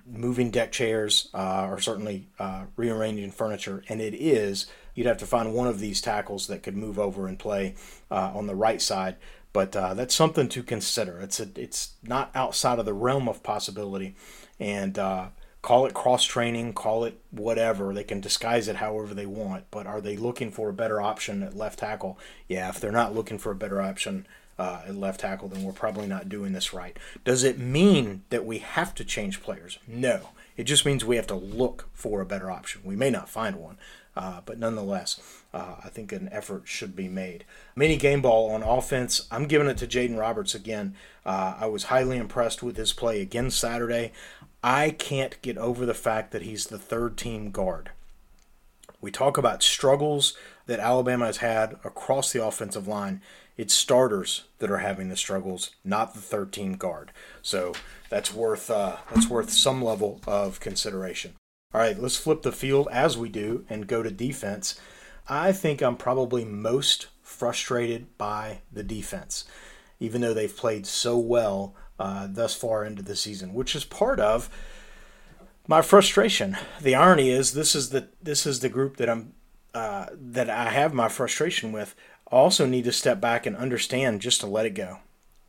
moving 0.04 0.50
deck 0.50 0.72
chairs 0.72 1.28
uh, 1.32 1.66
or 1.70 1.80
certainly 1.80 2.28
uh, 2.38 2.64
rearranging 2.76 3.30
furniture, 3.30 3.84
and 3.88 4.00
it 4.00 4.14
is. 4.14 4.66
You'd 4.94 5.06
have 5.06 5.18
to 5.18 5.26
find 5.26 5.52
one 5.52 5.68
of 5.68 5.78
these 5.78 6.00
tackles 6.00 6.46
that 6.46 6.62
could 6.62 6.76
move 6.76 6.98
over 6.98 7.28
and 7.28 7.38
play 7.38 7.74
on 8.10 8.46
the 8.46 8.54
right 8.54 8.80
side 8.80 9.16
but 9.56 9.74
uh, 9.74 9.94
that's 9.94 10.14
something 10.14 10.50
to 10.50 10.62
consider. 10.62 11.18
It's 11.18 11.40
a, 11.40 11.48
it's 11.56 11.94
not 12.02 12.30
outside 12.34 12.78
of 12.78 12.84
the 12.84 12.92
realm 12.92 13.26
of 13.26 13.42
possibility, 13.42 14.14
and 14.60 14.98
uh, 14.98 15.28
call 15.62 15.86
it 15.86 15.94
cross 15.94 16.26
training, 16.26 16.74
call 16.74 17.06
it 17.06 17.18
whatever. 17.30 17.94
They 17.94 18.04
can 18.04 18.20
disguise 18.20 18.68
it 18.68 18.76
however 18.76 19.14
they 19.14 19.24
want. 19.24 19.64
But 19.70 19.86
are 19.86 20.02
they 20.02 20.18
looking 20.18 20.50
for 20.50 20.68
a 20.68 20.74
better 20.74 21.00
option 21.00 21.42
at 21.42 21.56
left 21.56 21.78
tackle? 21.78 22.18
Yeah, 22.48 22.68
if 22.68 22.78
they're 22.80 22.92
not 22.92 23.14
looking 23.14 23.38
for 23.38 23.50
a 23.50 23.56
better 23.56 23.80
option 23.80 24.26
uh, 24.58 24.82
at 24.88 24.94
left 24.94 25.20
tackle, 25.20 25.48
then 25.48 25.64
we're 25.64 25.72
probably 25.72 26.06
not 26.06 26.28
doing 26.28 26.52
this 26.52 26.74
right. 26.74 26.98
Does 27.24 27.42
it 27.42 27.58
mean 27.58 28.24
that 28.28 28.44
we 28.44 28.58
have 28.58 28.94
to 28.96 29.06
change 29.06 29.42
players? 29.42 29.78
No. 29.88 30.28
It 30.58 30.64
just 30.64 30.84
means 30.84 31.02
we 31.02 31.16
have 31.16 31.26
to 31.28 31.34
look 31.34 31.88
for 31.94 32.20
a 32.20 32.26
better 32.26 32.50
option. 32.50 32.82
We 32.84 32.94
may 32.94 33.08
not 33.08 33.30
find 33.30 33.56
one, 33.56 33.78
uh, 34.14 34.42
but 34.44 34.58
nonetheless, 34.58 35.18
uh, 35.56 35.76
I 35.82 35.88
think 35.88 36.12
an 36.12 36.28
effort 36.30 36.68
should 36.68 36.94
be 36.94 37.08
made. 37.08 37.44
Mini 37.74 37.96
game 37.96 38.20
ball 38.20 38.50
on 38.50 38.62
offense. 38.62 39.26
I'm 39.30 39.46
giving 39.46 39.68
it 39.68 39.78
to 39.78 39.86
Jaden 39.86 40.18
Roberts 40.18 40.54
again. 40.54 40.94
Uh, 41.24 41.54
I 41.58 41.66
was 41.66 41.84
highly 41.84 42.18
impressed 42.18 42.62
with 42.62 42.76
his 42.76 42.92
play 42.92 43.22
again 43.22 43.50
Saturday. 43.50 44.12
I 44.62 44.90
can't 44.90 45.40
get 45.40 45.56
over 45.56 45.86
the 45.86 45.94
fact 45.94 46.30
that 46.32 46.42
he's 46.42 46.66
the 46.66 46.78
third 46.78 47.16
team 47.16 47.50
guard. 47.50 47.90
We 49.00 49.10
talk 49.10 49.38
about 49.38 49.62
struggles 49.62 50.36
that 50.66 50.78
Alabama 50.78 51.26
has 51.26 51.38
had 51.38 51.78
across 51.84 52.32
the 52.32 52.44
offensive 52.44 52.86
line. 52.86 53.22
It's 53.56 53.72
starters 53.72 54.44
that 54.58 54.70
are 54.70 54.78
having 54.78 55.08
the 55.08 55.16
struggles, 55.16 55.70
not 55.84 56.12
the 56.12 56.20
third 56.20 56.52
team 56.52 56.74
guard. 56.74 57.12
So 57.40 57.72
that's 58.10 58.34
worth 58.34 58.70
uh, 58.70 58.96
that's 59.10 59.30
worth 59.30 59.50
some 59.50 59.82
level 59.82 60.20
of 60.26 60.60
consideration. 60.60 61.32
All 61.72 61.80
right, 61.80 61.98
let's 61.98 62.16
flip 62.16 62.42
the 62.42 62.52
field 62.52 62.88
as 62.90 63.16
we 63.16 63.30
do 63.30 63.64
and 63.70 63.86
go 63.86 64.02
to 64.02 64.10
defense. 64.10 64.78
I 65.28 65.52
think 65.52 65.82
I'm 65.82 65.96
probably 65.96 66.44
most 66.44 67.08
frustrated 67.22 68.16
by 68.16 68.60
the 68.72 68.82
defense, 68.82 69.44
even 69.98 70.20
though 70.20 70.34
they've 70.34 70.56
played 70.56 70.86
so 70.86 71.18
well 71.18 71.74
uh, 71.98 72.28
thus 72.30 72.54
far 72.54 72.84
into 72.84 73.02
the 73.02 73.16
season, 73.16 73.54
which 73.54 73.74
is 73.74 73.84
part 73.84 74.20
of 74.20 74.48
my 75.66 75.82
frustration. 75.82 76.56
The 76.80 76.94
irony 76.94 77.30
is 77.30 77.54
this 77.54 77.74
is 77.74 77.90
the 77.90 78.08
this 78.22 78.46
is 78.46 78.60
the 78.60 78.68
group 78.68 78.98
that 78.98 79.08
I'm 79.08 79.32
uh, 79.74 80.06
that 80.12 80.48
I 80.48 80.70
have 80.70 80.94
my 80.94 81.08
frustration 81.08 81.72
with. 81.72 81.94
I 82.30 82.36
also 82.36 82.66
need 82.66 82.84
to 82.84 82.92
step 82.92 83.20
back 83.20 83.46
and 83.46 83.56
understand 83.56 84.20
just 84.20 84.40
to 84.40 84.46
let 84.46 84.66
it 84.66 84.74
go, 84.74 84.98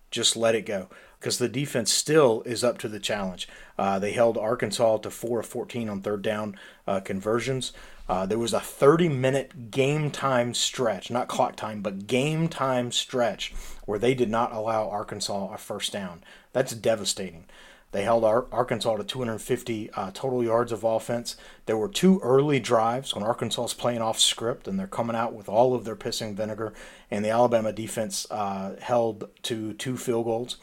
just 0.10 0.36
let 0.36 0.56
it 0.56 0.66
go 0.66 0.90
because 1.20 1.38
the 1.38 1.50
defense 1.50 1.92
still 1.92 2.42
is 2.44 2.64
up 2.64 2.78
to 2.80 2.88
the 2.88 3.00
challenge. 3.00 3.48
Uh, 3.78 4.00
they 4.00 4.12
held 4.12 4.38
Arkansas 4.38 4.98
to 4.98 5.10
4 5.10 5.40
of 5.42 5.46
14 5.46 5.90
on 5.90 6.02
third 6.02 6.22
down 6.22 6.56
uh, 6.88 7.00
conversions. 7.00 7.74
Uh, 8.10 8.26
there 8.26 8.40
was 8.40 8.54
a 8.54 8.60
30 8.60 9.10
minute 9.10 9.72
game 9.72 10.10
time 10.12 10.54
stretch, 10.54 11.12
not 11.12 11.28
clock 11.28 11.56
time, 11.56 11.82
but 11.82 12.08
game 12.08 12.48
time 12.48 12.92
stretch, 12.92 13.54
where 13.86 14.00
they 14.00 14.14
did 14.14 14.30
not 14.30 14.54
allow 14.54 14.90
Arkansas 14.90 15.54
a 15.54 15.58
first 15.58 15.92
down. 15.92 16.24
That's 16.54 16.74
devastating. 16.74 17.46
They 17.92 18.04
held 18.04 18.24
Ar- 18.24 18.48
Arkansas 18.52 18.98
to 18.98 19.04
250 19.04 19.90
uh, 19.92 20.12
total 20.14 20.44
yards 20.44 20.72
of 20.72 20.84
offense. 20.84 21.36
There 21.66 21.78
were 21.78 21.88
two 21.88 22.20
early 22.22 22.60
drives 22.60 23.16
when 23.16 23.24
Arkansas 23.24 23.66
is 23.66 23.74
playing 23.74 24.02
off 24.02 24.20
script 24.20 24.68
and 24.68 24.78
they're 24.78 24.88
coming 24.88 25.16
out 25.16 25.34
with 25.34 25.48
all 25.48 25.74
of 25.74 25.86
their 25.86 25.96
pissing 25.96 26.36
vinegar, 26.36 26.74
and 27.10 27.24
the 27.24 27.30
Alabama 27.30 27.72
defense 27.72 28.28
uh, 28.30 28.76
held 28.82 29.30
to 29.44 29.74
two 29.74 29.98
field 29.98 30.26
goals. 30.26 30.58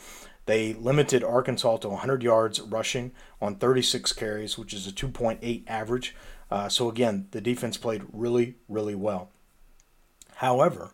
They 0.47 0.75
limited 0.75 1.25
Arkansas 1.25 1.79
to 1.79 1.89
100 1.89 2.23
yards 2.23 2.61
rushing 2.61 3.13
on 3.41 3.57
36 3.57 4.13
carries, 4.13 4.59
which 4.59 4.75
is 4.75 4.87
a 4.87 4.93
2.8 4.93 5.65
average. 5.67 6.15
Uh, 6.51 6.69
so, 6.69 6.89
again, 6.89 7.29
the 7.31 7.41
defense 7.41 7.77
played 7.77 8.03
really, 8.13 8.57
really 8.69 8.95
well. 8.95 9.31
However, 10.37 10.91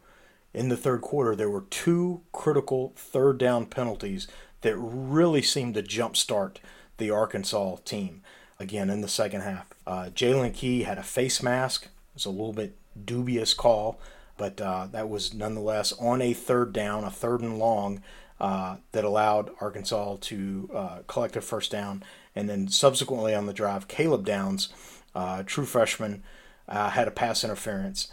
in 0.54 0.68
the 0.68 0.76
third 0.76 1.00
quarter, 1.00 1.34
there 1.34 1.50
were 1.50 1.64
two 1.70 2.22
critical 2.32 2.92
third 2.96 3.38
down 3.38 3.66
penalties 3.66 4.28
that 4.60 4.76
really 4.76 5.42
seemed 5.42 5.74
to 5.74 5.82
jumpstart 5.82 6.56
the 6.98 7.10
Arkansas 7.10 7.76
team 7.84 8.22
again 8.58 8.90
in 8.90 9.00
the 9.00 9.08
second 9.08 9.40
half. 9.40 9.70
Uh, 9.86 10.10
Jaylen 10.14 10.54
Key 10.54 10.82
had 10.82 10.98
a 10.98 11.02
face 11.02 11.42
mask. 11.42 11.84
It 11.86 12.14
was 12.14 12.26
a 12.26 12.30
little 12.30 12.52
bit 12.52 12.76
dubious 13.04 13.54
call, 13.54 13.98
but 14.36 14.60
uh, 14.60 14.88
that 14.92 15.08
was 15.08 15.32
nonetheless 15.32 15.92
on 15.92 16.20
a 16.20 16.34
third 16.34 16.72
down, 16.72 17.04
a 17.04 17.10
third 17.10 17.40
and 17.40 17.58
long 17.58 18.02
uh, 18.40 18.76
that 18.92 19.04
allowed 19.04 19.50
Arkansas 19.60 20.16
to 20.20 20.70
uh, 20.74 20.98
collect 21.06 21.36
a 21.36 21.40
first 21.40 21.70
down. 21.70 22.02
And 22.34 22.48
then 22.48 22.68
subsequently 22.68 23.34
on 23.34 23.46
the 23.46 23.52
drive, 23.52 23.88
Caleb 23.88 24.24
Downs, 24.24 24.70
uh, 25.14 25.42
true 25.44 25.66
freshman, 25.66 26.22
uh, 26.68 26.90
had 26.90 27.08
a 27.08 27.10
pass 27.10 27.44
interference. 27.44 28.08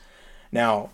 Now, 0.51 0.89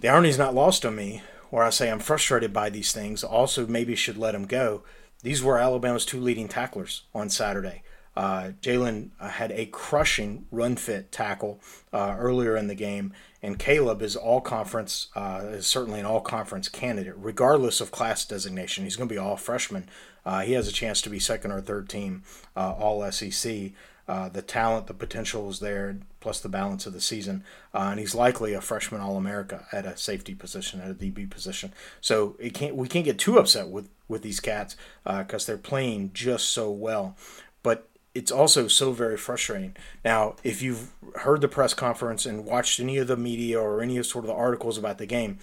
the 0.00 0.08
irony 0.08 0.28
is 0.28 0.38
not 0.38 0.54
lost 0.54 0.86
on 0.86 0.96
me, 0.96 1.22
where 1.50 1.64
I 1.64 1.70
say 1.70 1.90
I'm 1.90 1.98
frustrated 1.98 2.52
by 2.52 2.70
these 2.70 2.92
things. 2.92 3.24
Also, 3.24 3.66
maybe 3.66 3.94
should 3.94 4.16
let 4.16 4.32
them 4.32 4.46
go. 4.46 4.82
These 5.22 5.42
were 5.42 5.58
Alabama's 5.58 6.04
two 6.04 6.20
leading 6.20 6.48
tacklers 6.48 7.02
on 7.14 7.28
Saturday. 7.28 7.82
Uh, 8.16 8.52
Jaylen 8.62 9.10
uh, 9.20 9.28
had 9.28 9.52
a 9.52 9.66
crushing 9.66 10.46
run 10.50 10.76
fit 10.76 11.12
tackle 11.12 11.60
earlier 11.92 12.56
in 12.56 12.68
the 12.68 12.74
game, 12.74 13.12
and 13.42 13.58
Caleb 13.58 14.02
is 14.02 14.16
all 14.16 14.40
conference, 14.40 15.08
uh, 15.14 15.42
is 15.50 15.66
certainly 15.66 16.00
an 16.00 16.06
all 16.06 16.20
conference 16.20 16.68
candidate, 16.68 17.14
regardless 17.16 17.80
of 17.80 17.90
class 17.90 18.24
designation. 18.24 18.84
He's 18.84 18.96
going 18.96 19.08
to 19.08 19.14
be 19.14 19.18
all 19.18 19.36
freshman. 19.36 19.88
Uh, 20.26 20.40
he 20.40 20.52
has 20.54 20.68
a 20.68 20.72
chance 20.72 21.00
to 21.02 21.10
be 21.10 21.18
second 21.18 21.52
or 21.52 21.60
third 21.60 21.88
team 21.88 22.22
uh, 22.56 22.72
all 22.72 23.08
SEC. 23.10 23.72
the 24.06 24.44
talent, 24.46 24.88
the 24.88 24.94
potential 24.94 25.48
is 25.48 25.60
there, 25.60 25.98
plus 26.20 26.40
the 26.40 26.48
balance 26.48 26.86
of 26.86 26.92
the 26.92 27.00
season. 27.00 27.44
and 27.72 28.00
he's 28.00 28.14
likely 28.14 28.54
a 28.54 28.60
freshman 28.60 29.00
All 29.00 29.16
America 29.16 29.66
at 29.72 29.86
a 29.86 29.96
safety 29.96 30.34
position, 30.34 30.80
at 30.80 30.90
a 30.90 30.94
DB 30.94 31.30
position. 31.30 31.72
So 32.00 32.36
it 32.38 32.54
can't, 32.54 32.74
we 32.74 32.88
can't 32.88 33.04
get 33.04 33.18
too 33.18 33.38
upset 33.38 33.68
with, 33.68 33.88
with 34.08 34.22
these 34.22 34.40
cats 34.40 34.76
because 35.04 35.46
they're 35.46 35.56
playing 35.56 36.10
just 36.12 36.48
so 36.48 36.70
well. 36.70 37.16
But 37.62 37.87
it's 38.14 38.32
also 38.32 38.68
so 38.68 38.92
very 38.92 39.16
frustrating. 39.16 39.76
Now, 40.04 40.36
if 40.42 40.62
you've 40.62 40.90
heard 41.16 41.40
the 41.40 41.48
press 41.48 41.74
conference 41.74 42.26
and 42.26 42.44
watched 42.44 42.80
any 42.80 42.98
of 42.98 43.06
the 43.06 43.16
media 43.16 43.60
or 43.60 43.80
any 43.80 43.96
of 43.96 44.06
sort 44.06 44.24
of 44.24 44.28
the 44.28 44.34
articles 44.34 44.78
about 44.78 44.98
the 44.98 45.06
game, 45.06 45.38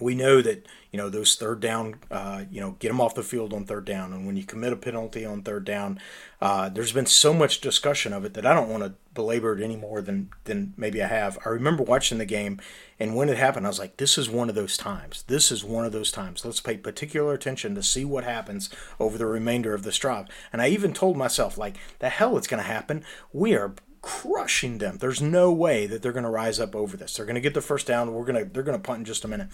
we 0.00 0.14
know 0.14 0.42
that 0.42 0.66
you 0.92 0.96
know 0.96 1.08
those 1.08 1.34
third 1.34 1.60
down 1.60 1.96
uh, 2.10 2.44
you 2.50 2.60
know 2.60 2.76
get 2.78 2.88
them 2.88 3.00
off 3.00 3.14
the 3.14 3.22
field 3.22 3.52
on 3.52 3.64
third 3.64 3.84
down. 3.84 4.12
And 4.12 4.26
when 4.26 4.36
you 4.36 4.44
commit 4.44 4.72
a 4.72 4.76
penalty 4.76 5.24
on 5.24 5.42
third 5.42 5.64
down 5.64 5.98
uh, 6.40 6.68
there's 6.68 6.92
been 6.92 7.06
so 7.06 7.32
much 7.34 7.60
discussion 7.60 8.12
of 8.12 8.24
it 8.24 8.34
that 8.34 8.46
i 8.46 8.54
don't 8.54 8.68
want 8.68 8.84
to 8.84 8.94
belabor 9.14 9.58
it 9.58 9.62
any 9.62 9.76
more 9.76 10.00
than 10.00 10.30
than 10.44 10.72
maybe 10.76 11.02
i 11.02 11.06
have. 11.06 11.38
I 11.44 11.48
remember 11.48 11.82
watching 11.82 12.18
the 12.18 12.24
game 12.24 12.60
and 13.00 13.16
when 13.16 13.28
it 13.28 13.36
happened 13.36 13.66
i 13.66 13.70
was 13.70 13.78
like 13.78 13.96
this 13.96 14.16
is 14.16 14.30
one 14.30 14.48
of 14.48 14.54
those 14.54 14.76
times. 14.76 15.24
This 15.26 15.50
is 15.50 15.64
one 15.64 15.84
of 15.84 15.92
those 15.92 16.12
times. 16.12 16.44
Let's 16.44 16.60
pay 16.60 16.76
particular 16.76 17.32
attention 17.34 17.74
to 17.74 17.82
see 17.82 18.04
what 18.04 18.24
happens 18.24 18.70
over 19.00 19.18
the 19.18 19.26
remainder 19.26 19.74
of 19.74 19.82
this 19.82 19.98
drive. 19.98 20.28
And 20.52 20.62
i 20.62 20.68
even 20.68 20.92
told 20.92 21.16
myself 21.16 21.58
like 21.58 21.76
the 21.98 22.08
hell 22.08 22.36
it's 22.36 22.46
going 22.46 22.62
to 22.62 22.68
happen. 22.68 23.04
We 23.32 23.54
are 23.54 23.74
crushing 24.02 24.78
them 24.78 24.98
there's 24.98 25.20
no 25.20 25.52
way 25.52 25.86
that 25.86 26.02
they're 26.02 26.12
going 26.12 26.24
to 26.24 26.30
rise 26.30 26.60
up 26.60 26.74
over 26.74 26.96
this 26.96 27.16
they're 27.16 27.26
going 27.26 27.34
to 27.34 27.40
get 27.40 27.54
the 27.54 27.60
first 27.60 27.86
down 27.86 28.12
we're 28.12 28.24
going 28.24 28.44
to 28.44 28.50
they're 28.52 28.62
going 28.62 28.78
to 28.78 28.82
punt 28.82 29.00
in 29.00 29.04
just 29.04 29.24
a 29.24 29.28
minute 29.28 29.48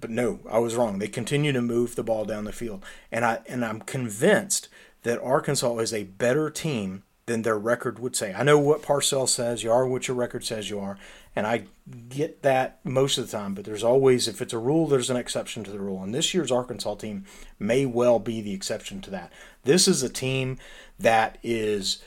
but 0.00 0.10
no, 0.10 0.40
I 0.50 0.58
was 0.58 0.74
wrong. 0.74 0.98
They 0.98 1.08
continue 1.08 1.52
to 1.52 1.62
move 1.62 1.96
the 1.96 2.04
ball 2.04 2.24
down 2.24 2.44
the 2.44 2.52
field. 2.52 2.84
And 3.10 3.24
I 3.24 3.40
and 3.48 3.64
I'm 3.64 3.80
convinced 3.80 4.68
that 5.02 5.22
Arkansas 5.22 5.78
is 5.78 5.92
a 5.92 6.04
better 6.04 6.50
team 6.50 7.02
than 7.26 7.42
their 7.42 7.58
record 7.58 7.98
would 7.98 8.14
say. 8.14 8.32
I 8.34 8.42
know 8.42 8.58
what 8.58 8.82
Parcells 8.82 9.30
says, 9.30 9.64
you 9.64 9.72
are 9.72 9.86
what 9.86 10.06
your 10.06 10.16
record 10.16 10.44
says 10.44 10.70
you 10.70 10.78
are, 10.78 10.96
and 11.34 11.44
I 11.44 11.64
get 12.08 12.42
that 12.42 12.78
most 12.84 13.18
of 13.18 13.26
the 13.26 13.36
time, 13.36 13.54
but 13.54 13.64
there's 13.64 13.82
always 13.82 14.28
if 14.28 14.40
it's 14.40 14.52
a 14.52 14.58
rule, 14.58 14.86
there's 14.86 15.10
an 15.10 15.16
exception 15.16 15.64
to 15.64 15.72
the 15.72 15.80
rule. 15.80 16.02
And 16.02 16.14
this 16.14 16.34
year's 16.34 16.52
Arkansas 16.52 16.96
team 16.96 17.24
may 17.58 17.84
well 17.84 18.20
be 18.20 18.40
the 18.40 18.54
exception 18.54 19.00
to 19.02 19.10
that. 19.10 19.32
This 19.64 19.88
is 19.88 20.02
a 20.02 20.08
team 20.08 20.58
that 21.00 21.38
is 21.42 22.02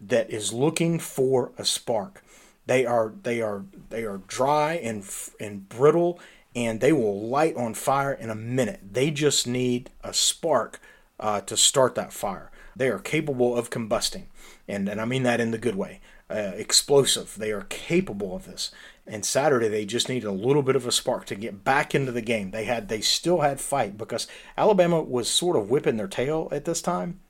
that 0.00 0.30
is 0.30 0.52
looking 0.52 0.98
for 0.98 1.52
a 1.58 1.64
spark. 1.64 2.22
They 2.66 2.84
are 2.84 3.12
they 3.22 3.40
are 3.40 3.64
they 3.90 4.04
are 4.04 4.18
dry 4.26 4.74
and 4.74 5.04
and 5.40 5.68
brittle 5.68 6.20
and 6.54 6.80
they 6.80 6.92
will 6.92 7.28
light 7.28 7.56
on 7.56 7.74
fire 7.74 8.12
in 8.12 8.30
a 8.30 8.34
minute. 8.34 8.80
They 8.92 9.10
just 9.10 9.46
need 9.46 9.90
a 10.02 10.12
spark 10.12 10.80
uh, 11.20 11.40
to 11.42 11.56
start 11.56 11.94
that 11.94 12.12
fire. 12.12 12.50
They 12.74 12.88
are 12.88 12.98
capable 12.98 13.56
of 13.56 13.70
combusting, 13.70 14.24
and, 14.66 14.88
and 14.88 15.00
I 15.00 15.04
mean 15.04 15.24
that 15.24 15.40
in 15.40 15.50
the 15.50 15.58
good 15.58 15.76
way. 15.76 16.00
Uh, 16.30 16.52
explosive. 16.56 17.36
They 17.38 17.52
are 17.52 17.62
capable 17.62 18.36
of 18.36 18.44
this. 18.44 18.70
And 19.06 19.24
Saturday 19.24 19.68
they 19.68 19.86
just 19.86 20.08
needed 20.08 20.26
a 20.26 20.32
little 20.32 20.62
bit 20.62 20.76
of 20.76 20.86
a 20.86 20.92
spark 20.92 21.24
to 21.26 21.34
get 21.34 21.64
back 21.64 21.94
into 21.94 22.12
the 22.12 22.20
game. 22.20 22.50
They 22.50 22.64
had 22.64 22.88
they 22.88 23.00
still 23.00 23.40
had 23.40 23.60
fight 23.60 23.96
because 23.96 24.28
Alabama 24.56 25.00
was 25.00 25.30
sort 25.30 25.56
of 25.56 25.70
whipping 25.70 25.96
their 25.96 26.08
tail 26.08 26.48
at 26.52 26.66
this 26.66 26.82
time. 26.82 27.20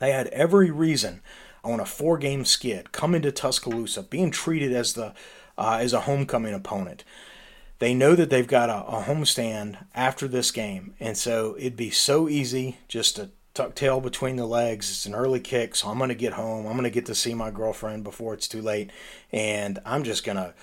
They 0.00 0.10
had 0.10 0.26
every 0.28 0.70
reason 0.70 1.20
on 1.70 1.80
a 1.80 1.86
four 1.86 2.18
game 2.18 2.44
skid 2.44 2.92
coming 2.92 3.22
to 3.22 3.32
Tuscaloosa, 3.32 4.02
being 4.02 4.30
treated 4.30 4.72
as 4.72 4.94
the 4.94 5.14
uh, 5.56 5.78
as 5.80 5.92
a 5.92 6.02
homecoming 6.02 6.54
opponent 6.54 7.04
they 7.78 7.94
know 7.94 8.14
that 8.14 8.30
they've 8.30 8.46
got 8.46 8.70
a, 8.70 8.84
a 8.86 9.02
homestand 9.02 9.84
after 9.94 10.26
this 10.26 10.50
game, 10.50 10.94
and 10.98 11.16
so 11.16 11.54
it'd 11.58 11.76
be 11.76 11.90
so 11.90 12.28
easy 12.28 12.78
just 12.88 13.16
to 13.16 13.30
tuck 13.54 13.74
tail 13.74 14.00
between 14.00 14.36
the 14.36 14.46
legs. 14.46 14.90
It's 14.90 15.06
an 15.06 15.14
early 15.14 15.40
kick, 15.40 15.74
so 15.76 15.88
I'm 15.88 15.98
going 15.98 16.08
to 16.08 16.14
get 16.14 16.34
home. 16.34 16.66
I'm 16.66 16.72
going 16.72 16.84
to 16.84 16.90
get 16.90 17.06
to 17.06 17.14
see 17.14 17.34
my 17.34 17.50
girlfriend 17.50 18.04
before 18.04 18.34
it's 18.34 18.48
too 18.48 18.62
late, 18.62 18.90
and 19.32 19.78
I'm 19.84 20.02
just 20.04 20.24
going 20.24 20.36
to 20.36 20.54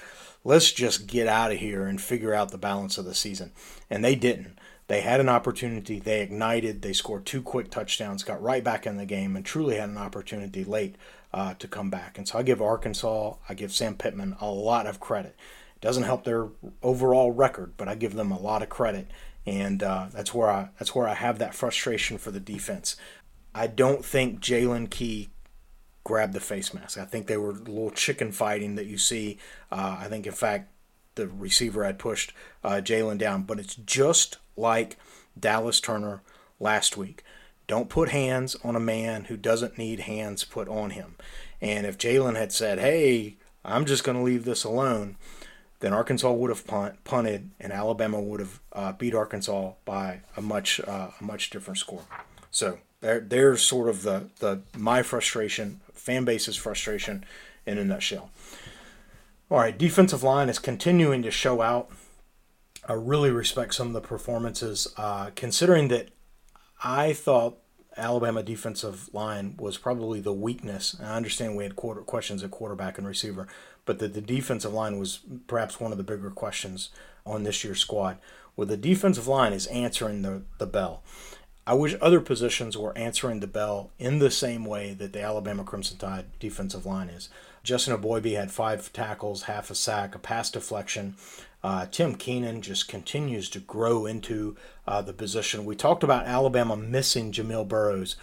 let's 0.43 0.71
just 0.71 1.07
get 1.07 1.27
out 1.27 1.51
of 1.51 1.57
here 1.57 1.85
and 1.85 1.99
figure 1.99 2.33
out 2.33 2.51
the 2.51 2.57
balance 2.57 2.97
of 2.97 3.05
the 3.05 3.15
season. 3.15 3.51
And 3.89 4.03
they 4.03 4.15
didn't. 4.15 4.59
They 4.87 5.01
had 5.01 5.19
an 5.19 5.29
opportunity. 5.29 5.99
They 5.99 6.21
ignited. 6.21 6.81
They 6.81 6.93
scored 6.93 7.25
two 7.25 7.41
quick 7.41 7.71
touchdowns, 7.71 8.23
got 8.23 8.41
right 8.41 8.63
back 8.63 8.85
in 8.85 8.97
the 8.97 9.05
game, 9.05 9.35
and 9.35 9.43
truly 9.45 9.77
had 9.77 9.89
an 9.89 9.97
opportunity 9.97 10.63
late 10.63 10.95
uh, 11.33 11.55
to 11.55 11.67
come 11.67 11.89
back. 11.89 12.17
And 12.17 12.27
so 12.27 12.39
I 12.39 12.43
give 12.43 12.61
Arkansas, 12.61 13.35
I 13.49 13.53
give 13.55 13.73
Sam 13.73 13.95
Pittman 13.95 14.35
a 14.39 14.49
lot 14.49 14.87
of 14.87 14.99
credit. 14.99 15.35
It 15.75 15.81
Doesn't 15.81 16.03
help 16.03 16.23
their 16.23 16.47
overall 16.83 17.31
record, 17.31 17.73
but 17.77 17.87
I 17.87 17.95
give 17.95 18.13
them 18.13 18.31
a 18.31 18.39
lot 18.39 18.61
of 18.61 18.69
credit, 18.69 19.09
and 19.45 19.81
uh, 19.83 20.07
that's 20.13 20.33
where 20.33 20.49
I 20.49 20.69
that's 20.79 20.95
where 20.95 21.07
I 21.07 21.15
have 21.15 21.39
that 21.39 21.55
frustration 21.55 22.17
for 22.17 22.31
the 22.31 22.39
defense. 22.39 22.95
I 23.53 23.67
don't 23.67 24.03
think 24.03 24.39
Jaylen 24.39 24.89
Key 24.89 25.29
grabbed 26.03 26.33
the 26.33 26.39
face 26.39 26.73
mask. 26.73 26.97
I 26.97 27.05
think 27.05 27.27
they 27.27 27.37
were 27.37 27.49
a 27.49 27.53
little 27.53 27.91
chicken 27.91 28.31
fighting 28.31 28.75
that 28.75 28.85
you 28.85 28.97
see. 28.97 29.39
Uh, 29.71 29.97
I 29.99 30.07
think, 30.07 30.27
in 30.27 30.33
fact, 30.33 30.69
the 31.15 31.27
receiver 31.27 31.83
had 31.83 31.99
pushed 31.99 32.33
uh, 32.63 32.81
Jaylen 32.83 33.17
down, 33.17 33.43
but 33.43 33.59
it's 33.59 33.75
just 33.75 34.37
like 34.55 34.97
Dallas 35.39 35.79
Turner 35.79 36.21
last 36.59 36.97
week. 36.97 37.23
Don't 37.67 37.89
put 37.89 38.09
hands 38.09 38.55
on 38.63 38.75
a 38.75 38.79
man 38.79 39.25
who 39.25 39.37
doesn't 39.37 39.77
need 39.77 40.01
hands 40.01 40.43
put 40.43 40.67
on 40.67 40.91
him. 40.91 41.15
And 41.61 41.85
if 41.85 41.97
Jaylen 41.97 42.35
had 42.35 42.51
said, 42.51 42.79
hey, 42.79 43.37
I'm 43.63 43.85
just 43.85 44.03
going 44.03 44.17
to 44.17 44.23
leave 44.23 44.45
this 44.45 44.63
alone, 44.63 45.17
then 45.79 45.93
Arkansas 45.93 46.31
would 46.31 46.49
have 46.49 46.67
punt, 46.67 47.03
punted, 47.03 47.49
and 47.59 47.73
Alabama 47.73 48.21
would 48.21 48.39
have 48.39 48.59
uh, 48.73 48.91
beat 48.93 49.15
Arkansas 49.15 49.73
by 49.83 50.21
a 50.37 50.41
much 50.41 50.79
uh, 50.79 51.09
a 51.19 51.23
much 51.23 51.49
different 51.49 51.79
score. 51.79 52.03
So 52.51 52.79
there, 53.01 53.19
there's 53.19 53.61
sort 53.61 53.89
of 53.89 54.03
the 54.03 54.29
the 54.39 54.61
my 54.77 55.01
frustration, 55.01 55.81
fan 55.93 56.23
base's 56.23 56.55
frustration, 56.55 57.25
in 57.65 57.77
a 57.77 57.83
nutshell. 57.83 58.29
All 59.51 59.59
right, 59.59 59.77
defensive 59.77 60.23
line 60.23 60.49
is 60.49 60.57
continuing 60.57 61.21
to 61.21 61.29
show 61.29 61.61
out. 61.61 61.91
I 62.87 62.93
really 62.93 63.29
respect 63.29 63.75
some 63.75 63.87
of 63.87 63.93
the 63.93 64.01
performances, 64.01 64.91
uh, 64.97 65.29
considering 65.35 65.87
that 65.89 66.09
I 66.83 67.13
thought 67.13 67.59
Alabama 67.95 68.41
defensive 68.41 69.07
line 69.13 69.55
was 69.57 69.77
probably 69.77 70.19
the 70.19 70.33
weakness. 70.33 70.97
I 70.99 71.15
understand 71.15 71.55
we 71.55 71.63
had 71.63 71.75
quarter 71.75 72.01
questions 72.01 72.43
at 72.43 72.49
quarterback 72.49 72.97
and 72.97 73.05
receiver, 73.05 73.47
but 73.85 73.99
that 73.99 74.15
the 74.15 74.21
defensive 74.21 74.73
line 74.73 74.97
was 74.97 75.19
perhaps 75.45 75.79
one 75.79 75.91
of 75.91 75.99
the 75.99 76.03
bigger 76.03 76.31
questions 76.31 76.89
on 77.23 77.43
this 77.43 77.63
year's 77.63 77.79
squad. 77.79 78.17
Well, 78.55 78.65
the 78.65 78.77
defensive 78.77 79.27
line 79.27 79.53
is 79.53 79.67
answering 79.67 80.23
the, 80.23 80.41
the 80.57 80.65
bell. 80.65 81.03
I 81.67 81.75
wish 81.75 81.95
other 82.01 82.19
positions 82.19 82.77
were 82.77 82.97
answering 82.97 83.41
the 83.41 83.47
bell 83.47 83.91
in 83.99 84.17
the 84.17 84.31
same 84.31 84.65
way 84.65 84.95
that 84.95 85.13
the 85.13 85.21
Alabama 85.21 85.63
Crimson 85.63 85.97
Tide 85.97 86.25
defensive 86.39 86.85
line 86.85 87.09
is. 87.09 87.29
Justin 87.65 87.97
Eboigbe 87.97 88.37
had 88.37 88.51
five 88.51 88.93
tackles, 88.93 89.43
half 89.43 89.69
a 89.69 89.75
sack, 89.75 90.15
a 90.15 90.19
pass 90.19 90.51
deflection. 90.51 91.15
Uh, 91.63 91.87
Tim 91.87 92.15
Keenan 92.15 92.61
just 92.61 92.87
continues 92.87 93.49
to 93.49 93.59
grow 93.59 94.05
into 94.05 94.55
uh, 94.87 95.01
the 95.01 95.13
position. 95.13 95.65
We 95.65 95.75
talked 95.75 96.03
about 96.03 96.27
Alabama 96.27 96.77
missing 96.77 97.31
Jamil 97.31 97.67
Burroughs 97.67 98.15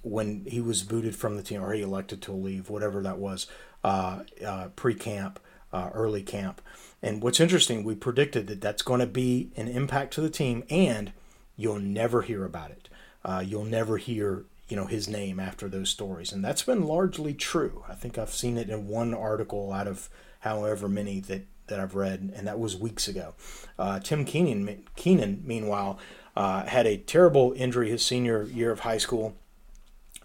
when 0.00 0.46
he 0.46 0.60
was 0.60 0.82
booted 0.82 1.14
from 1.14 1.36
the 1.36 1.42
team 1.42 1.62
or 1.62 1.74
he 1.74 1.82
elected 1.82 2.22
to 2.22 2.32
leave, 2.32 2.70
whatever 2.70 3.02
that 3.02 3.18
was, 3.18 3.46
uh, 3.84 4.20
uh 4.44 4.68
pre 4.76 4.94
camp, 4.94 5.38
uh, 5.72 5.90
early 5.92 6.22
camp. 6.22 6.62
And 7.02 7.22
what's 7.22 7.40
interesting, 7.40 7.84
we 7.84 7.94
predicted 7.94 8.46
that 8.46 8.62
that's 8.62 8.82
going 8.82 9.00
to 9.00 9.06
be 9.06 9.50
an 9.56 9.68
impact 9.68 10.14
to 10.14 10.22
the 10.22 10.30
team, 10.30 10.64
and 10.70 11.12
you'll 11.54 11.78
never 11.78 12.22
hear 12.22 12.46
about 12.46 12.70
it. 12.70 12.88
Uh, 13.22 13.44
you'll 13.46 13.64
never 13.64 13.98
hear 13.98 14.44
you 14.68 14.76
know 14.76 14.86
his 14.86 15.08
name 15.08 15.38
after 15.38 15.68
those 15.68 15.90
stories 15.90 16.32
and 16.32 16.44
that's 16.44 16.62
been 16.62 16.84
largely 16.84 17.34
true 17.34 17.84
i 17.88 17.94
think 17.94 18.16
i've 18.16 18.30
seen 18.30 18.56
it 18.56 18.70
in 18.70 18.88
one 18.88 19.12
article 19.12 19.72
out 19.72 19.86
of 19.86 20.08
however 20.40 20.88
many 20.88 21.20
that 21.20 21.46
that 21.66 21.80
I've 21.80 21.94
read, 21.94 22.32
and 22.34 22.46
that 22.46 22.58
was 22.58 22.76
weeks 22.76 23.08
ago. 23.08 23.34
Uh, 23.78 23.98
Tim 24.00 24.24
Keenan, 24.24 24.84
Keenan 24.96 25.42
meanwhile, 25.44 25.98
uh, 26.36 26.64
had 26.66 26.86
a 26.86 26.96
terrible 26.96 27.52
injury 27.56 27.90
his 27.90 28.04
senior 28.04 28.44
year 28.44 28.70
of 28.70 28.80
high 28.80 28.98
school, 28.98 29.34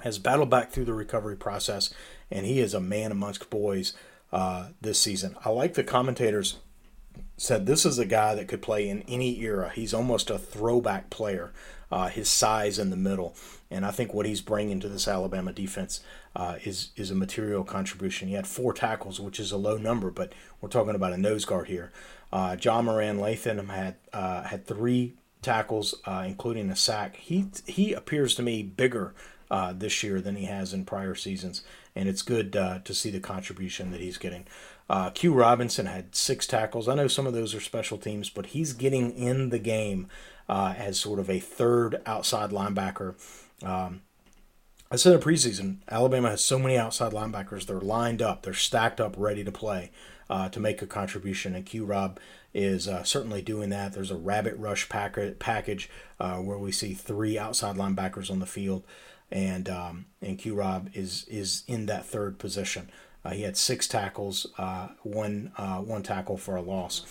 has 0.01 0.19
battled 0.19 0.49
back 0.49 0.71
through 0.71 0.85
the 0.85 0.93
recovery 0.93 1.35
process, 1.35 1.93
and 2.31 2.45
he 2.45 2.59
is 2.59 2.73
a 2.73 2.79
man 2.79 3.11
amongst 3.11 3.49
boys 3.49 3.93
uh, 4.31 4.69
this 4.81 4.99
season. 4.99 5.35
I 5.45 5.49
like 5.49 5.73
the 5.73 5.83
commentators 5.83 6.57
said 7.37 7.65
this 7.65 7.85
is 7.85 7.97
a 7.97 8.05
guy 8.05 8.35
that 8.35 8.47
could 8.47 8.61
play 8.61 8.89
in 8.89 9.03
any 9.03 9.39
era. 9.39 9.71
He's 9.73 9.93
almost 9.93 10.29
a 10.29 10.37
throwback 10.37 11.09
player. 11.09 11.51
Uh, 11.91 12.07
his 12.07 12.29
size 12.29 12.77
in 12.77 12.91
the 12.91 12.95
middle, 12.95 13.33
and 13.71 13.85
I 13.85 13.91
think 13.91 14.13
what 14.13 14.25
he's 14.25 14.41
bringing 14.41 14.79
to 14.79 14.89
this 14.89 15.07
Alabama 15.07 15.53
defense 15.53 16.01
uh, 16.35 16.55
is 16.63 16.89
is 16.95 17.11
a 17.11 17.15
material 17.15 17.63
contribution. 17.63 18.27
He 18.27 18.33
had 18.33 18.47
four 18.47 18.73
tackles, 18.73 19.19
which 19.19 19.39
is 19.39 19.51
a 19.51 19.57
low 19.57 19.77
number, 19.77 20.09
but 20.09 20.33
we're 20.59 20.69
talking 20.69 20.95
about 20.95 21.13
a 21.13 21.17
nose 21.17 21.45
guard 21.45 21.67
here. 21.67 21.91
Uh, 22.31 22.55
Jah-Marien 22.55 23.19
Latham 23.19 23.69
had 23.69 23.95
uh, 24.11 24.43
had 24.43 24.65
three 24.65 25.13
tackles, 25.41 25.95
uh, 26.05 26.23
including 26.25 26.69
a 26.69 26.75
sack. 26.75 27.15
He 27.17 27.47
he 27.65 27.93
appears 27.93 28.35
to 28.35 28.43
me 28.43 28.63
bigger 28.63 29.13
uh, 29.51 29.73
this 29.73 30.03
year 30.03 30.19
than 30.19 30.35
he 30.35 30.45
has 30.45 30.73
in 30.73 30.85
prior 30.85 31.15
seasons, 31.15 31.63
and 31.95 32.09
it's 32.09 32.21
good 32.23 32.55
uh, 32.55 32.79
to 32.79 32.93
see 32.93 33.11
the 33.11 33.19
contribution 33.19 33.91
that 33.91 34.01
he's 34.01 34.17
getting. 34.17 34.45
Q 35.13 35.33
Robinson 35.33 35.85
had 35.85 36.15
six 36.15 36.47
tackles. 36.47 36.87
I 36.87 36.95
know 36.95 37.07
some 37.07 37.27
of 37.27 37.33
those 37.33 37.53
are 37.53 37.59
special 37.59 37.99
teams, 37.99 38.31
but 38.31 38.47
he's 38.47 38.73
getting 38.73 39.11
in 39.11 39.49
the 39.49 39.59
game 39.59 40.07
as 40.47 40.99
sort 40.99 41.19
of 41.19 41.29
a 41.29 41.39
third 41.39 42.01
outside 42.07 42.49
linebacker. 42.49 43.13
Um, 43.63 44.01
I 44.91 44.95
said 44.95 45.13
in 45.13 45.19
preseason, 45.19 45.77
Alabama 45.89 46.29
has 46.31 46.43
so 46.43 46.57
many 46.57 46.77
outside 46.77 47.11
linebackers. 47.11 47.65
They're 47.65 47.79
lined 47.79 48.21
up, 48.21 48.41
they're 48.41 48.53
stacked 48.53 48.99
up, 48.99 49.13
ready 49.17 49.43
to 49.43 49.51
play 49.51 49.91
uh, 50.29 50.49
to 50.49 50.59
make 50.59 50.81
a 50.81 50.87
contribution. 50.87 51.55
And 51.55 51.65
Q 51.65 51.85
Rob 51.85 52.19
is 52.53 52.87
uh, 52.87 53.03
certainly 53.03 53.41
doing 53.43 53.69
that. 53.69 53.93
There's 53.93 54.09
a 54.11 54.17
rabbit 54.17 54.55
rush 54.57 54.89
pack- 54.89 55.37
package 55.37 55.89
uh, 56.19 56.37
where 56.37 56.57
we 56.57 56.71
see 56.71 56.93
three 56.93 57.37
outside 57.37 57.75
linebackers 57.75 58.31
on 58.31 58.39
the 58.39 58.47
field. 58.47 58.83
and 59.31 59.69
um, 59.69 60.05
and 60.21 60.37
Q 60.37 60.55
Rob 60.55 60.89
is 60.93 61.25
is 61.27 61.63
in 61.67 61.85
that 61.85 62.05
third 62.05 62.39
position. 62.39 62.89
Uh, 63.23 63.31
he 63.31 63.43
had 63.43 63.57
six 63.57 63.87
tackles, 63.87 64.47
uh, 64.57 64.89
one 65.03 65.51
uh, 65.57 65.77
one 65.77 66.03
tackle 66.03 66.37
for 66.37 66.55
a 66.55 66.61
loss. 66.61 67.05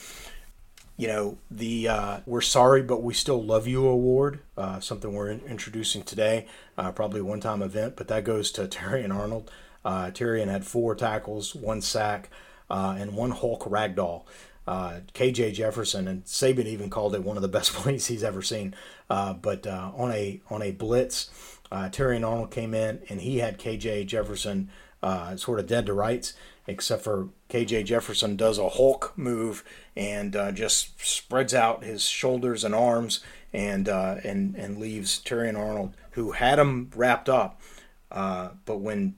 You 0.99 1.07
know 1.07 1.39
the 1.49 1.87
uh, 1.89 2.21
"We're 2.27 2.41
Sorry 2.41 2.83
but 2.83 3.05
We 3.05 3.15
Still 3.15 3.41
Love 3.43 3.69
You" 3.69 3.87
award, 3.87 4.41
uh, 4.57 4.81
something 4.81 5.13
we're 5.13 5.31
in- 5.31 5.43
introducing 5.47 6.03
today, 6.03 6.47
uh, 6.77 6.91
probably 6.91 7.21
a 7.21 7.25
one-time 7.25 7.63
event, 7.63 7.95
but 7.95 8.09
that 8.09 8.25
goes 8.25 8.51
to 8.53 8.63
Terrion 8.67 9.15
Arnold. 9.15 9.49
Uh, 9.85 10.11
Terrion 10.11 10.49
had 10.49 10.67
four 10.67 10.97
tackles, 10.97 11.55
one 11.55 11.81
sack, 11.81 12.31
and 12.69 13.15
one 13.15 13.31
Hulk 13.31 13.63
ragdoll. 13.63 14.25
KJ 14.67 15.55
Jefferson 15.55 16.09
and 16.09 16.25
Saban 16.25 16.67
even 16.67 16.91
called 16.91 17.15
it 17.15 17.23
one 17.23 17.37
of 17.37 17.43
the 17.43 17.49
best 17.49 17.73
plays 17.75 18.09
he's 18.09 18.25
ever 18.25 18.43
seen. 18.43 18.75
but 19.09 19.69
on 19.69 20.11
a 20.11 20.41
on 20.51 20.63
a 20.63 20.73
blitz, 20.73 21.31
Terrion 21.71 22.27
Arnold 22.27 22.51
came 22.51 22.75
in 22.75 23.03
and 23.09 23.21
he 23.21 23.39
had 23.39 23.59
KJ 23.59 24.07
Jefferson 24.07 24.71
uh, 25.03 25.37
sort 25.37 25.61
of 25.61 25.67
dead 25.67 25.87
to 25.87 25.93
rights, 25.93 26.35
except 26.67 27.03
for 27.05 27.29
KJ 27.51 27.85
Jefferson 27.85 28.37
does 28.37 28.59
a 28.59 28.69
Hulk 28.69 29.13
move 29.17 29.65
and 29.97 30.35
uh, 30.35 30.53
just 30.53 31.01
spreads 31.05 31.55
out 31.55 31.85
his 31.85 32.05
shoulders 32.05 32.65
and 32.65 32.75
arms 32.75 33.21
and 33.53 33.89
uh, 33.89 34.17
and 34.25 34.55
and 34.57 34.79
leaves 34.79 35.21
Terrion 35.23 35.59
Arnold, 35.59 35.95
who 36.13 36.33
had 36.33 36.59
him 36.59 36.91
wrapped 36.95 37.29
up, 37.29 37.61
uh, 38.11 38.51
but 38.65 38.79
when 38.79 39.15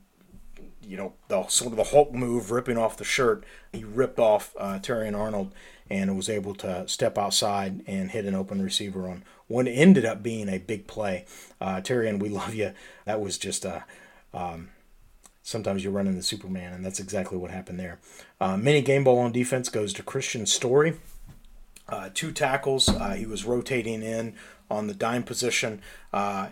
you 0.82 0.96
know 0.96 1.14
the 1.28 1.46
sort 1.48 1.72
of 1.72 1.76
the 1.76 1.84
Hulk 1.84 2.12
move, 2.12 2.50
ripping 2.50 2.78
off 2.78 2.96
the 2.96 3.04
shirt, 3.04 3.44
he 3.72 3.84
ripped 3.84 4.18
off 4.18 4.54
uh, 4.58 4.78
Terrion 4.78 5.18
Arnold 5.18 5.54
and 5.88 6.16
was 6.16 6.28
able 6.28 6.54
to 6.54 6.86
step 6.86 7.18
outside 7.18 7.82
and 7.86 8.12
hit 8.12 8.24
an 8.24 8.34
open 8.34 8.62
receiver 8.62 9.08
on 9.08 9.24
what 9.50 9.66
ended 9.66 10.04
up 10.04 10.22
being 10.22 10.48
a 10.48 10.58
big 10.58 10.86
play. 10.86 11.24
Uh, 11.60 11.80
Terrion, 11.80 12.20
we 12.20 12.28
love 12.28 12.54
you. 12.54 12.72
That 13.04 13.20
was 13.20 13.36
just 13.36 13.64
a 13.64 13.84
um, 14.32 14.68
sometimes 15.42 15.82
you're 15.82 15.92
running 15.92 16.16
the 16.16 16.22
Superman, 16.22 16.72
and 16.72 16.84
that's 16.84 17.00
exactly 17.00 17.36
what 17.36 17.50
happened 17.50 17.80
there. 17.80 17.98
Uh, 18.40 18.56
mini 18.56 18.80
game 18.80 19.02
ball 19.04 19.18
on 19.18 19.32
defense 19.32 19.68
goes 19.68 19.92
to 19.94 20.02
Kristian 20.04 20.46
Story. 20.46 20.98
Uh, 21.88 22.10
two 22.14 22.30
tackles. 22.30 22.88
Uh, 22.88 23.14
he 23.14 23.26
was 23.26 23.44
rotating 23.44 24.02
in 24.02 24.34
on 24.70 24.86
the 24.86 24.94
dime 24.94 25.24
position. 25.24 25.82
Uh, 26.12 26.50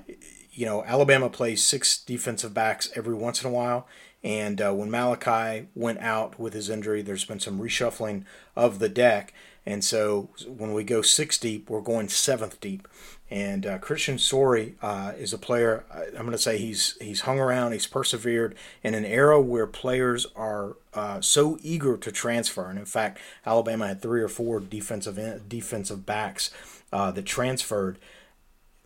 you 0.51 0.67
know, 0.67 0.83
Alabama 0.83 1.31
plays 1.31 1.63
six 1.63 1.97
defensive 1.97 2.53
backs 2.53 2.91
every 2.97 3.15
once 3.15 3.45
in 3.45 3.49
a 3.49 3.53
while. 3.53 3.87
And 4.25 4.61
uh, 4.61 4.73
when 4.73 4.91
Malachi 4.91 5.69
went 5.77 6.01
out 6.01 6.41
with 6.41 6.53
his 6.53 6.69
injury, 6.69 7.03
there's 7.03 7.25
been 7.25 7.39
some 7.39 7.61
reshuffling 7.61 8.25
of 8.57 8.81
the 8.81 8.89
deck. 8.89 9.33
And 9.67 9.85
so 9.85 10.31
when 10.47 10.73
we 10.73 10.85
go 10.85 11.03
six 11.03 11.39
deep, 11.39 11.69
we're 11.69 11.81
going 11.81 12.09
seventh 12.09 12.61
deep. 12.61 12.89
And 13.31 13.67
uh, 13.67 13.79
Kristian 13.79 14.19
Story 14.19 14.77
uh, 14.81 15.13
is 15.19 15.35
a 15.35 15.39
player. 15.39 15.85
I'm 15.93 16.25
going 16.25 16.33
to 16.33 16.39
say 16.39 16.57
he's 16.57 16.97
he's 17.01 17.23
hung 17.23 17.39
around, 17.39 17.73
he's 17.73 17.87
persevered 17.87 18.55
in 18.83 18.95
an 18.95 19.05
era 19.05 19.41
where 19.41 19.67
players 19.67 20.27
are 20.35 20.77
uh, 20.95 21.21
so 21.21 21.59
eager 21.63 21.99
to 21.99 22.11
transfer. 22.11 22.71
And 22.71 22.79
in 22.79 22.87
fact, 22.87 23.19
Alabama 23.45 23.89
had 23.89 24.01
three 24.01 24.23
or 24.23 24.29
four 24.29 24.61
defensive 24.61 25.47
defensive 25.47 26.07
backs 26.07 26.51
uh, 26.91 27.11
that 27.11 27.27
transferred 27.27 27.99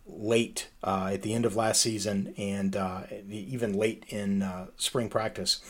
late 0.05 0.69
uh, 0.83 1.11
at 1.13 1.23
the 1.23 1.35
end 1.35 1.47
of 1.47 1.55
last 1.55 1.81
season 1.81 2.35
and 2.37 2.75
uh, 2.75 3.03
even 3.31 3.73
late 3.73 4.05
in 4.09 4.45
spring 4.77 5.09
practice. 5.09 5.61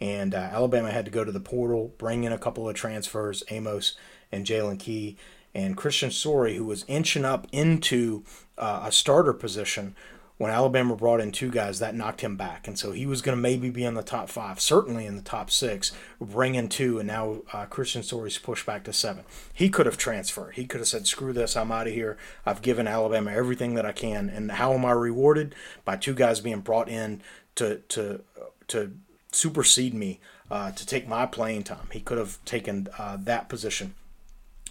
And 0.00 0.34
Alabama 0.34 0.92
had 0.92 1.04
to 1.04 1.10
go 1.10 1.24
to 1.24 1.32
the 1.32 1.40
portal, 1.40 1.92
bring 1.98 2.22
in 2.22 2.32
a 2.32 2.38
couple 2.38 2.68
of 2.68 2.76
transfers, 2.76 3.42
Amos 3.50 3.96
and 4.32 4.46
Jaylen 4.46 4.78
Key 4.78 5.16
and 5.54 5.76
Kristian 5.76 6.12
Story, 6.12 6.56
who 6.56 6.64
was 6.64 6.84
inching 6.86 7.24
up 7.24 7.46
into 7.52 8.24
uh, 8.56 8.84
a 8.84 8.92
starter 8.92 9.32
position 9.32 9.96
when 10.40 10.50
Alabama 10.50 10.96
brought 10.96 11.20
in 11.20 11.32
two 11.32 11.50
guys, 11.50 11.80
that 11.80 11.94
knocked 11.94 12.22
him 12.22 12.34
back. 12.34 12.66
And 12.66 12.78
so 12.78 12.92
he 12.92 13.04
was 13.04 13.20
going 13.20 13.36
to 13.36 13.42
maybe 13.42 13.68
be 13.68 13.84
in 13.84 13.92
the 13.92 14.02
top 14.02 14.30
five, 14.30 14.58
certainly 14.58 15.04
in 15.04 15.16
the 15.16 15.22
top 15.22 15.50
six, 15.50 15.92
bring 16.18 16.54
in 16.54 16.70
two, 16.70 16.98
and 16.98 17.06
now 17.06 17.42
uh, 17.52 17.66
Kristian 17.66 18.02
Story's 18.02 18.38
pushed 18.38 18.64
back 18.64 18.82
to 18.84 18.92
seven. 18.94 19.24
He 19.52 19.68
could 19.68 19.84
have 19.84 19.98
transferred. 19.98 20.54
He 20.54 20.64
could 20.64 20.80
have 20.80 20.88
said, 20.88 21.06
screw 21.06 21.34
this, 21.34 21.58
I'm 21.58 21.70
out 21.70 21.88
of 21.88 21.92
here. 21.92 22.16
I've 22.46 22.62
given 22.62 22.88
Alabama 22.88 23.32
everything 23.32 23.74
that 23.74 23.84
I 23.84 23.92
can. 23.92 24.30
And 24.30 24.52
how 24.52 24.72
am 24.72 24.86
I 24.86 24.92
rewarded? 24.92 25.54
By 25.84 25.96
two 25.96 26.14
guys 26.14 26.40
being 26.40 26.60
brought 26.60 26.88
in 26.88 27.20
to, 27.56 27.80
to, 27.88 28.22
to 28.68 28.92
supersede 29.32 29.92
me, 29.92 30.20
uh, 30.50 30.70
to 30.70 30.86
take 30.86 31.06
my 31.06 31.26
playing 31.26 31.64
time. 31.64 31.88
He 31.92 32.00
could 32.00 32.16
have 32.16 32.42
taken 32.46 32.88
uh, 32.96 33.18
that 33.20 33.50
position 33.50 33.94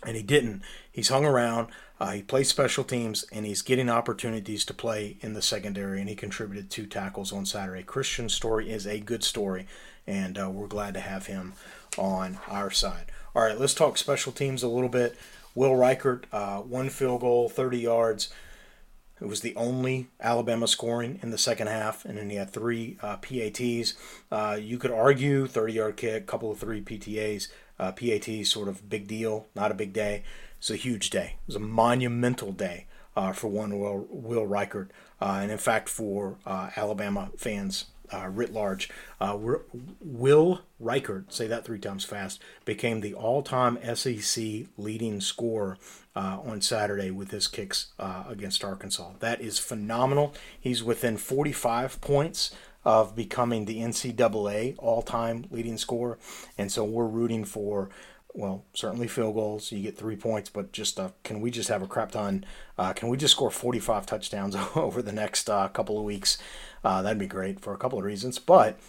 and 0.05 0.15
he 0.15 0.23
didn't. 0.23 0.61
He's 0.91 1.09
hung 1.09 1.25
around. 1.25 1.67
Uh, 1.99 2.11
he 2.11 2.21
plays 2.21 2.47
special 2.47 2.83
teams, 2.83 3.25
and 3.31 3.45
he's 3.45 3.61
getting 3.61 3.89
opportunities 3.89 4.63
to 4.65 4.73
play 4.73 5.17
in 5.21 5.33
the 5.33 5.41
secondary. 5.41 5.99
And 5.99 6.09
he 6.09 6.15
contributed 6.15 6.69
two 6.69 6.85
tackles 6.85 7.33
on 7.33 7.45
Saturday. 7.45 7.83
Christian 7.83 8.29
story 8.29 8.69
is 8.69 8.87
a 8.87 8.99
good 8.99 9.23
story, 9.23 9.67
and 10.07 10.39
uh, 10.39 10.49
we're 10.49 10.67
glad 10.67 10.93
to 10.93 11.01
have 11.01 11.25
him 11.25 11.53
on 11.97 12.39
our 12.47 12.71
side. 12.71 13.11
All 13.35 13.43
right, 13.43 13.59
let's 13.59 13.73
talk 13.73 13.97
special 13.97 14.31
teams 14.31 14.63
a 14.63 14.69
little 14.69 14.89
bit. 14.89 15.17
Will 15.55 15.71
Reichard, 15.71 16.23
uh, 16.31 16.59
one 16.59 16.89
field 16.89 17.21
goal, 17.21 17.49
30 17.49 17.79
yards. 17.79 18.29
It 19.21 19.27
was 19.27 19.41
the 19.41 19.55
only 19.55 20.07
Alabama 20.21 20.67
scoring 20.67 21.19
in 21.21 21.31
the 21.31 21.37
second 21.37 21.67
half, 21.67 22.05
and 22.05 22.17
then 22.17 22.29
he 22.29 22.37
had 22.37 22.51
three 22.51 22.97
uh, 23.01 23.17
PATs. 23.17 23.95
Uh, 24.31 24.57
you 24.59 24.77
could 24.77 24.91
argue 24.91 25.45
30 25.47 25.73
yard 25.73 25.97
kick, 25.97 26.25
couple 26.25 26.51
of 26.51 26.59
three 26.59 26.81
PTAs. 26.81 27.49
Uh, 27.79 27.91
PAT 27.91 28.45
sort 28.45 28.67
of 28.67 28.89
big 28.89 29.07
deal, 29.07 29.47
not 29.55 29.71
a 29.71 29.75
big 29.75 29.93
day. 29.93 30.23
It's 30.57 30.69
a 30.69 30.75
huge 30.75 31.09
day. 31.09 31.37
It 31.41 31.47
was 31.47 31.55
a 31.55 31.59
monumental 31.59 32.51
day 32.51 32.85
uh, 33.15 33.33
for 33.33 33.47
one 33.47 33.79
Will, 33.79 34.07
Will 34.09 34.45
Reichard, 34.45 34.89
uh, 35.21 35.39
and 35.41 35.51
in 35.51 35.57
fact 35.57 35.89
for 35.89 36.37
uh, 36.45 36.69
Alabama 36.75 37.31
fans 37.37 37.85
uh, 38.13 38.27
writ 38.27 38.51
large. 38.51 38.89
Uh, 39.21 39.37
Will 40.01 40.61
Reichard, 40.81 41.31
say 41.31 41.47
that 41.47 41.65
three 41.65 41.79
times 41.79 42.03
fast, 42.03 42.41
became 42.65 43.01
the 43.01 43.13
all-time 43.13 43.77
SEC 43.95 44.67
leading 44.77 45.21
scorer 45.21 45.77
on 46.15 46.59
Saturday 46.59 47.09
with 47.11 47.31
his 47.31 47.47
kicks 47.47 47.93
against 48.27 48.61
Arkansas. 48.61 49.11
That 49.19 49.39
is 49.39 49.57
phenomenal. 49.57 50.33
He's 50.59 50.83
within 50.83 51.15
45 51.15 52.01
points 52.01 52.53
of 52.85 53.15
becoming 53.15 53.65
the 53.65 53.79
NCAA 53.79 54.75
all 54.77 55.01
time 55.01 55.45
leading 55.51 55.77
scorer. 55.77 56.17
And 56.57 56.71
so 56.71 56.83
we're 56.83 57.05
rooting 57.05 57.43
for, 57.43 57.89
well, 58.33 58.63
certainly 58.73 59.07
field 59.07 59.35
goals. 59.35 59.71
You 59.71 59.81
get 59.81 59.97
three 59.97 60.15
points, 60.15 60.49
but 60.49 60.71
just 60.71 60.99
uh, 60.99 61.09
can 61.23 61.41
we 61.41 61.51
just 61.51 61.69
have 61.69 61.81
a 61.81 61.87
crap 61.87 62.11
ton? 62.11 62.45
Uh, 62.77 62.93
can 62.93 63.09
we 63.09 63.17
just 63.17 63.33
score 63.33 63.51
45 63.51 64.05
touchdowns 64.05 64.55
over 64.75 65.01
the 65.01 65.11
next 65.11 65.49
uh, 65.49 65.67
couple 65.69 65.97
of 65.97 66.05
weeks? 66.05 66.37
Uh, 66.83 67.01
that'd 67.01 67.19
be 67.19 67.27
great 67.27 67.59
for 67.59 67.73
a 67.73 67.77
couple 67.77 67.99
of 67.99 68.05
reasons. 68.05 68.39
But 68.39 68.79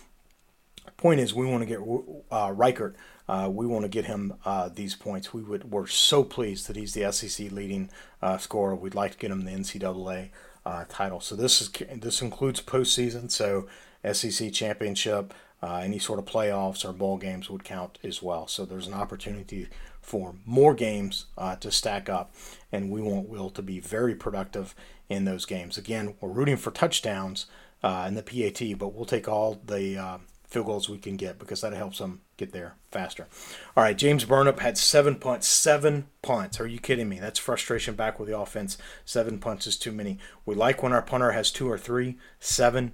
point 0.97 1.19
is, 1.19 1.35
we 1.35 1.47
want 1.47 1.63
to 1.63 1.67
get 1.67 1.79
uh, 1.81 2.51
Reichard. 2.51 2.95
Uh, 3.29 3.49
we 3.49 3.65
want 3.65 3.85
to 3.85 3.89
get 3.89 4.07
him 4.07 4.35
uh, 4.45 4.69
these 4.69 4.97
points. 4.97 5.33
We 5.33 5.43
would 5.43 5.71
we're 5.71 5.87
so 5.87 6.25
pleased 6.25 6.69
that 6.69 6.77
he's 6.77 6.95
the 6.95 7.11
SEC 7.13 7.53
leading 7.53 7.91
scorer. 8.39 8.75
We'd 8.75 8.95
like 8.95 9.13
to 9.13 9.19
get 9.19 9.31
him 9.31 9.45
the 9.45 9.53
NCAA 9.53 10.31
uh, 10.65 10.85
title. 10.89 11.21
So 11.21 11.37
this 11.37 11.61
is 11.61 11.71
this 12.01 12.23
includes 12.23 12.61
postseason. 12.61 13.31
So 13.31 13.67
SEC 14.11 14.53
championship, 14.53 15.35
uh, 15.63 15.77
any 15.77 15.99
sort 15.99 16.19
of 16.19 16.25
playoffs 16.25 16.89
or 16.89 16.93
bowl 16.93 17.19
games 17.19 17.51
would 17.51 17.65
count 17.65 17.99
as 18.03 18.23
well. 18.23 18.47
So 18.47 18.65
there's 18.65 18.87
an 18.87 18.95
opportunity 18.95 19.69
for 20.01 20.35
more 20.47 20.75
games 20.75 21.27
uh, 21.37 21.57
to 21.57 21.71
stack 21.71 22.09
up, 22.09 22.35
and 22.73 22.91
we 22.91 23.03
want 23.03 23.29
Will 23.29 23.51
to 23.51 23.63
be 23.63 23.81
very 23.81 24.15
productive 24.15 24.75
in 25.09 25.25
those 25.25 25.45
games. 25.45 25.77
Again, 25.77 26.15
we're 26.21 26.31
rooting 26.31 26.57
for 26.57 26.71
touchdowns 26.71 27.47
uh, 27.83 28.07
in 28.09 28.15
the 28.15 28.23
PAT, 28.23 28.79
but 28.79 28.95
we'll 28.95 29.05
take 29.05 29.29
all 29.29 29.61
the 29.67 29.99
uh, 29.99 30.19
field 30.51 30.67
goals 30.67 30.89
we 30.89 30.99
can 30.99 31.17
get 31.17 31.39
because 31.39 31.61
that 31.61 31.73
helps 31.73 31.99
them 31.99 32.21
get 32.37 32.53
there 32.53 32.75
faster. 32.91 33.29
All 33.77 33.85
right, 33.85 33.97
James 33.97 34.25
Burnup 34.25 34.59
had 34.59 34.77
seven 34.77 35.15
punts. 35.15 35.47
Seven 35.47 36.09
punts. 36.23 36.61
Are 36.61 36.67
you 36.67 36.81
kidding 36.81 37.09
me? 37.09 37.21
That's 37.21 37.39
frustration 37.39 37.95
back 37.95 38.19
with 38.19 38.29
the 38.29 38.39
offense. 38.39 38.77
Seven 39.05 39.39
punts 39.39 39.67
is 39.67 39.77
too 39.77 39.93
many. 39.93 40.19
We 40.45 40.55
like 40.57 40.83
when 40.83 40.93
our 40.93 41.03
punter 41.03 41.31
has 41.31 41.53
two 41.53 41.71
or 41.71 41.79
three. 41.79 42.19
Seven, 42.41 42.93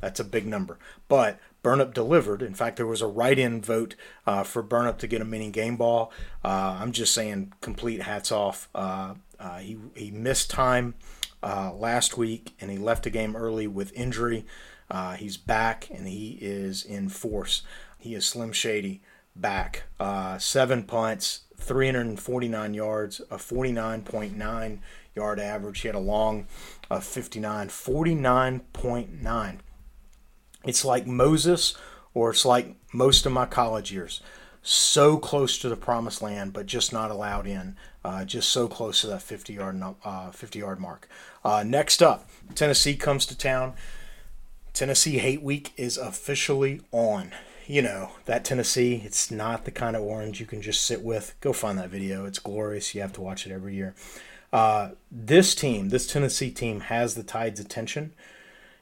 that's 0.00 0.20
a 0.20 0.24
big 0.24 0.46
number. 0.46 0.78
But 1.08 1.40
Burnup 1.64 1.94
delivered. 1.94 2.42
In 2.42 2.54
fact, 2.54 2.76
there 2.76 2.86
was 2.86 3.02
a 3.02 3.06
write-in 3.06 3.62
vote 3.62 3.94
uh, 4.26 4.44
for 4.44 4.62
Burnup 4.62 4.98
to 4.98 5.06
get 5.06 5.22
a 5.22 5.24
mini 5.24 5.50
game 5.50 5.76
ball. 5.76 6.12
Uh, 6.44 6.78
I'm 6.80 6.92
just 6.92 7.14
saying, 7.14 7.54
complete 7.62 8.02
hats 8.02 8.30
off. 8.30 8.68
Uh, 8.74 9.14
uh 9.40 9.58
he 9.58 9.78
he 9.94 10.10
missed 10.10 10.50
time 10.50 10.94
uh, 11.42 11.72
last 11.72 12.16
week, 12.18 12.54
and 12.60 12.70
he 12.70 12.76
left 12.76 13.04
the 13.04 13.10
game 13.10 13.34
early 13.34 13.66
with 13.66 13.92
injury. 13.94 14.44
Uh, 14.90 15.14
he's 15.14 15.36
back 15.36 15.88
and 15.90 16.08
he 16.08 16.38
is 16.40 16.84
in 16.84 17.08
force. 17.08 17.62
He 17.98 18.14
is 18.14 18.26
Slim 18.26 18.52
Shady 18.52 19.02
back. 19.34 19.84
Uh, 19.98 20.38
seven 20.38 20.82
punts, 20.82 21.42
349 21.56 22.74
yards, 22.74 23.20
a 23.30 23.36
49.9 23.36 24.78
yard 25.14 25.40
average. 25.40 25.80
He 25.80 25.88
had 25.88 25.94
a 25.94 26.00
long 26.00 26.46
of 26.90 27.04
59, 27.04 27.68
49.9. 27.68 29.58
It's 30.64 30.84
like 30.84 31.06
Moses, 31.06 31.76
or 32.14 32.30
it's 32.30 32.44
like 32.44 32.74
most 32.92 33.26
of 33.26 33.32
my 33.32 33.46
college 33.46 33.92
years. 33.92 34.20
So 34.62 35.16
close 35.16 35.58
to 35.60 35.68
the 35.68 35.76
promised 35.76 36.20
land, 36.20 36.52
but 36.52 36.66
just 36.66 36.92
not 36.92 37.10
allowed 37.10 37.46
in. 37.46 37.76
Uh, 38.04 38.24
just 38.24 38.48
so 38.50 38.68
close 38.68 39.00
to 39.02 39.06
that 39.08 39.22
50 39.22 39.52
yard 39.52 39.82
uh, 40.04 40.30
50 40.30 40.58
yard 40.58 40.80
mark. 40.80 41.08
Uh, 41.44 41.62
next 41.66 42.02
up, 42.02 42.28
Tennessee 42.54 42.96
comes 42.96 43.26
to 43.26 43.36
town 43.36 43.74
Tennessee 44.78 45.18
Hate 45.18 45.42
Week 45.42 45.72
is 45.76 45.96
officially 45.96 46.82
on. 46.92 47.32
You 47.66 47.82
know, 47.82 48.12
that 48.26 48.44
Tennessee, 48.44 49.02
it's 49.04 49.28
not 49.28 49.64
the 49.64 49.72
kind 49.72 49.96
of 49.96 50.02
orange 50.02 50.38
you 50.38 50.46
can 50.46 50.62
just 50.62 50.86
sit 50.86 51.02
with. 51.02 51.34
Go 51.40 51.52
find 51.52 51.76
that 51.78 51.90
video. 51.90 52.26
It's 52.26 52.38
glorious. 52.38 52.94
You 52.94 53.00
have 53.00 53.12
to 53.14 53.20
watch 53.20 53.44
it 53.44 53.50
every 53.50 53.74
year. 53.74 53.96
Uh, 54.52 54.90
this 55.10 55.56
team, 55.56 55.88
this 55.88 56.06
Tennessee 56.06 56.52
team, 56.52 56.78
has 56.78 57.16
the 57.16 57.24
Tide's 57.24 57.58
attention 57.58 58.14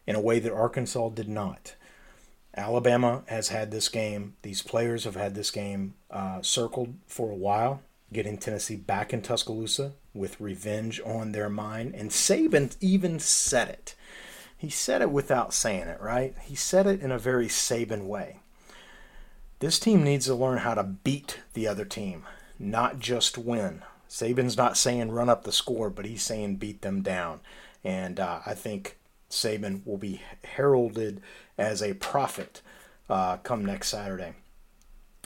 in 0.06 0.14
a 0.14 0.20
way 0.20 0.38
that 0.38 0.52
Arkansas 0.52 1.08
did 1.08 1.30
not. 1.30 1.76
Alabama 2.54 3.22
has 3.28 3.48
had 3.48 3.70
this 3.70 3.88
game, 3.88 4.34
these 4.42 4.60
players 4.60 5.04
have 5.04 5.16
had 5.16 5.34
this 5.34 5.50
game 5.50 5.94
uh, 6.10 6.42
circled 6.42 6.92
for 7.06 7.30
a 7.30 7.34
while, 7.34 7.80
getting 8.12 8.36
Tennessee 8.36 8.76
back 8.76 9.14
in 9.14 9.22
Tuscaloosa 9.22 9.94
with 10.12 10.38
revenge 10.42 11.00
on 11.06 11.32
their 11.32 11.48
mind. 11.48 11.94
And 11.94 12.10
Saban 12.10 12.76
even 12.82 13.18
said 13.18 13.70
it. 13.70 13.94
He 14.56 14.70
said 14.70 15.02
it 15.02 15.10
without 15.10 15.52
saying 15.52 15.88
it, 15.88 16.00
right? 16.00 16.34
He 16.42 16.54
said 16.54 16.86
it 16.86 17.00
in 17.00 17.12
a 17.12 17.18
very 17.18 17.48
Saban 17.48 18.06
way. 18.06 18.40
This 19.58 19.78
team 19.78 20.02
needs 20.02 20.26
to 20.26 20.34
learn 20.34 20.58
how 20.58 20.74
to 20.74 20.82
beat 20.82 21.40
the 21.54 21.66
other 21.66 21.84
team, 21.84 22.24
not 22.58 22.98
just 22.98 23.38
win. 23.38 23.82
Saban's 24.08 24.56
not 24.56 24.76
saying 24.76 25.10
run 25.10 25.28
up 25.28 25.44
the 25.44 25.52
score, 25.52 25.90
but 25.90 26.04
he's 26.04 26.22
saying 26.22 26.56
beat 26.56 26.82
them 26.82 27.02
down. 27.02 27.40
And 27.84 28.18
uh, 28.20 28.40
I 28.46 28.54
think 28.54 28.98
Saban 29.30 29.86
will 29.86 29.98
be 29.98 30.22
heralded 30.44 31.20
as 31.58 31.82
a 31.82 31.94
prophet 31.94 32.62
uh, 33.08 33.38
come 33.38 33.64
next 33.64 33.88
Saturday. 33.88 34.34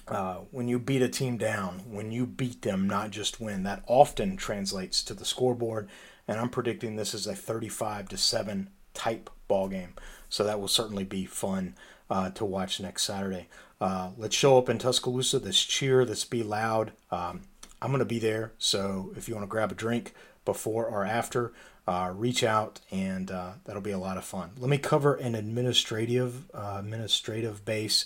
Uh, 0.09 0.39
when 0.51 0.67
you 0.67 0.79
beat 0.79 1.03
a 1.03 1.09
team 1.09 1.37
down, 1.37 1.83
when 1.89 2.11
you 2.11 2.27
beat 2.27 2.63
them, 2.63 2.89
not 2.89 3.11
just 3.11 3.41
win, 3.41 3.63
that 3.63 3.85
often 3.87 4.37
translates 4.37 5.03
to 5.05 5.15
the 5.15 5.25
scoreboard. 5.25 5.89
And 6.27 6.39
I'm 6.39 6.51
predicting 6.51 6.97
this 6.97 7.15
is 7.15 7.27
a 7.27 7.35
35 7.35 8.09
to 8.09 8.17
7 8.17 8.71
type 9.01 9.31
ball 9.49 9.67
game. 9.67 9.95
So 10.29 10.45
that 10.45 10.61
will 10.61 10.69
certainly 10.69 11.05
be 11.05 11.25
fun 11.25 11.75
uh, 12.11 12.29
to 12.31 12.45
watch 12.45 12.81
next 12.81 13.05
Saturday. 13.05 13.49
Uh, 13.81 14.11
let's 14.19 14.37
show 14.37 14.59
up 14.59 14.69
in 14.69 14.79
Tuscaloosa. 14.79 15.39
Let's 15.39 15.65
cheer. 15.65 16.05
Let's 16.05 16.27
be 16.27 16.43
loud. 16.43 16.93
Um, 17.11 17.41
I'm 17.81 17.91
going 17.91 18.01
to 18.01 18.05
be 18.05 18.19
there. 18.19 18.53
So 18.59 19.13
if 19.17 19.27
you 19.27 19.35
want 19.35 19.47
to 19.47 19.51
grab 19.51 19.73
a 19.73 19.75
drink 19.75 20.13
before 20.45 20.85
or 20.85 21.07
after, 21.07 21.55
uh, 21.89 22.13
reach 22.15 22.45
out 22.45 22.81
and 22.91 23.31
uh, 23.31 23.53
that'll 23.65 23.81
be 23.81 23.91
a 23.91 23.99
lot 23.99 24.19
of 24.19 24.25
fun. 24.25 24.51
Let 24.59 24.69
me 24.69 24.77
cover 24.77 25.15
an 25.15 25.35
administrative 25.35 26.51
uh, 26.53 26.77
administrative 26.79 27.65
base. 27.65 28.05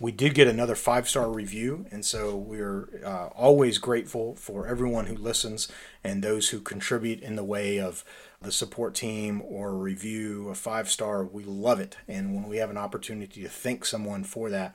We 0.00 0.10
did 0.10 0.32
get 0.32 0.48
another 0.48 0.74
five 0.74 1.06
star 1.06 1.30
review, 1.30 1.84
and 1.90 2.06
so 2.06 2.34
we're 2.34 2.88
uh, 3.04 3.26
always 3.36 3.76
grateful 3.76 4.34
for 4.36 4.66
everyone 4.66 5.06
who 5.06 5.14
listens 5.14 5.68
and 6.02 6.24
those 6.24 6.48
who 6.48 6.60
contribute 6.60 7.20
in 7.20 7.36
the 7.36 7.44
way 7.44 7.78
of 7.78 8.02
the 8.42 8.50
support 8.50 8.94
team 8.94 9.42
or 9.44 9.74
review 9.74 10.48
a 10.48 10.54
five 10.54 10.90
star. 10.90 11.24
We 11.24 11.44
love 11.44 11.78
it, 11.78 11.98
and 12.08 12.34
when 12.34 12.48
we 12.48 12.56
have 12.56 12.70
an 12.70 12.78
opportunity 12.78 13.42
to 13.42 13.50
thank 13.50 13.84
someone 13.84 14.24
for 14.24 14.48
that, 14.48 14.74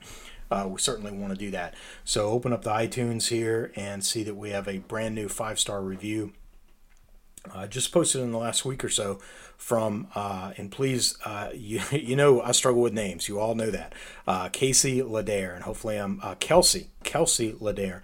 uh, 0.52 0.68
we 0.68 0.78
certainly 0.78 1.10
want 1.10 1.32
to 1.32 1.38
do 1.38 1.50
that. 1.50 1.74
So 2.04 2.28
open 2.28 2.52
up 2.52 2.62
the 2.62 2.70
iTunes 2.70 3.26
here 3.26 3.72
and 3.74 4.04
see 4.04 4.22
that 4.22 4.36
we 4.36 4.50
have 4.50 4.68
a 4.68 4.78
brand 4.78 5.16
new 5.16 5.28
five 5.28 5.58
star 5.58 5.82
review. 5.82 6.32
Uh, 7.52 7.66
just 7.66 7.92
posted 7.92 8.20
in 8.20 8.30
the 8.30 8.38
last 8.38 8.64
week 8.64 8.84
or 8.84 8.88
so 8.88 9.20
from 9.56 10.08
uh, 10.14 10.52
and 10.56 10.70
please 10.70 11.18
uh, 11.24 11.50
you, 11.54 11.80
you 11.90 12.14
know 12.14 12.40
I 12.42 12.52
struggle 12.52 12.82
with 12.82 12.92
names. 12.92 13.28
You 13.28 13.40
all 13.40 13.56
know 13.56 13.70
that. 13.72 13.96
Uh, 14.28 14.48
Casey 14.48 15.02
Ladair 15.02 15.56
and 15.56 15.64
hopefully 15.64 15.96
I'm 15.96 16.20
uh, 16.22 16.36
Kelsey 16.36 16.90
Kelsey 17.02 17.52
Ladair 17.54 18.02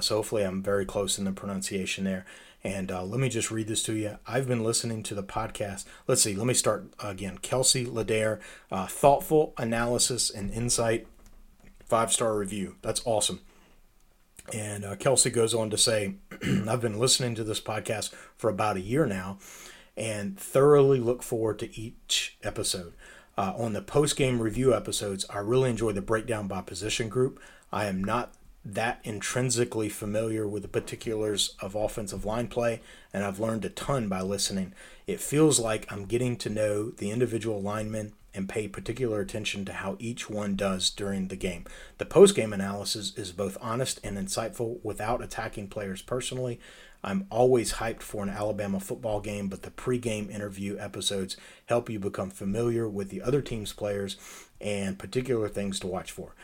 so 0.00 0.16
hopefully 0.16 0.44
I'm 0.44 0.62
very 0.62 0.84
close 0.84 1.18
in 1.18 1.24
the 1.24 1.32
pronunciation 1.32 2.04
there 2.04 2.26
and 2.62 2.90
let 2.90 3.20
me 3.20 3.28
just 3.28 3.50
read 3.50 3.68
this 3.68 3.82
to 3.84 3.94
you. 3.94 4.18
I've 4.26 4.46
been 4.46 4.64
listening 4.64 5.02
to 5.04 5.14
the 5.14 5.22
podcast. 5.22 5.84
Let's 6.06 6.22
see 6.22 6.34
let 6.34 6.46
me 6.46 6.54
start 6.54 6.92
again. 7.02 7.38
Kelsey 7.38 7.86
Ladair 7.86 8.40
thoughtful 8.70 9.54
analysis 9.56 10.30
and 10.30 10.50
insight 10.52 11.06
five 11.90 12.12
star 12.12 12.36
review. 12.36 12.76
That's 12.82 13.02
awesome. 13.04 13.40
And 14.54 14.84
uh, 14.84 14.96
Kelsey 14.96 15.30
goes 15.30 15.54
on 15.54 15.70
to 15.70 15.78
say, 15.78 16.14
I've 16.68 16.80
been 16.80 16.98
listening 16.98 17.34
to 17.34 17.44
this 17.44 17.60
podcast 17.60 18.12
for 18.36 18.48
about 18.48 18.76
a 18.76 18.80
year 18.80 19.06
now 19.06 19.38
and 19.96 20.38
thoroughly 20.38 21.00
look 21.00 21.22
forward 21.22 21.58
to 21.58 21.78
each 21.78 22.38
episode. 22.42 22.94
Uh, 23.36 23.52
on 23.56 23.72
the 23.72 23.82
post 23.82 24.16
game 24.16 24.40
review 24.40 24.74
episodes, 24.74 25.24
I 25.30 25.38
really 25.38 25.70
enjoy 25.70 25.92
the 25.92 26.02
breakdown 26.02 26.46
by 26.46 26.62
position 26.62 27.08
group. 27.08 27.40
I 27.72 27.86
am 27.86 28.02
not 28.02 28.34
that 28.64 29.00
intrinsically 29.04 29.88
familiar 29.88 30.46
with 30.46 30.62
the 30.62 30.68
particulars 30.68 31.56
of 31.60 31.74
offensive 31.74 32.24
line 32.24 32.48
play, 32.48 32.80
and 33.12 33.24
I've 33.24 33.40
learned 33.40 33.64
a 33.64 33.70
ton 33.70 34.08
by 34.08 34.20
listening. 34.20 34.74
It 35.06 35.20
feels 35.20 35.58
like 35.58 35.90
I'm 35.90 36.04
getting 36.04 36.36
to 36.38 36.50
know 36.50 36.90
the 36.90 37.10
individual 37.10 37.62
linemen 37.62 38.12
and 38.34 38.48
pay 38.48 38.68
particular 38.68 39.20
attention 39.20 39.64
to 39.64 39.72
how 39.72 39.96
each 39.98 40.30
one 40.30 40.54
does 40.54 40.90
during 40.90 41.28
the 41.28 41.36
game. 41.36 41.64
The 41.98 42.06
post 42.06 42.36
game 42.36 42.52
analysis 42.52 43.16
is 43.16 43.32
both 43.32 43.58
honest 43.60 43.98
and 44.04 44.16
insightful 44.16 44.78
without 44.84 45.22
attacking 45.22 45.68
players 45.68 46.02
personally. 46.02 46.60
I'm 47.02 47.26
always 47.30 47.74
hyped 47.74 48.02
for 48.02 48.22
an 48.22 48.28
Alabama 48.28 48.78
football 48.78 49.20
game, 49.20 49.48
but 49.48 49.62
the 49.62 49.70
pre-game 49.70 50.30
interview 50.30 50.76
episodes 50.78 51.36
help 51.66 51.88
you 51.88 51.98
become 51.98 52.30
familiar 52.30 52.88
with 52.88 53.08
the 53.08 53.22
other 53.22 53.40
team's 53.40 53.72
players 53.72 54.16
and 54.60 54.98
particular 54.98 55.48
things 55.48 55.80
to 55.80 55.86
watch 55.86 56.12
for. 56.12 56.34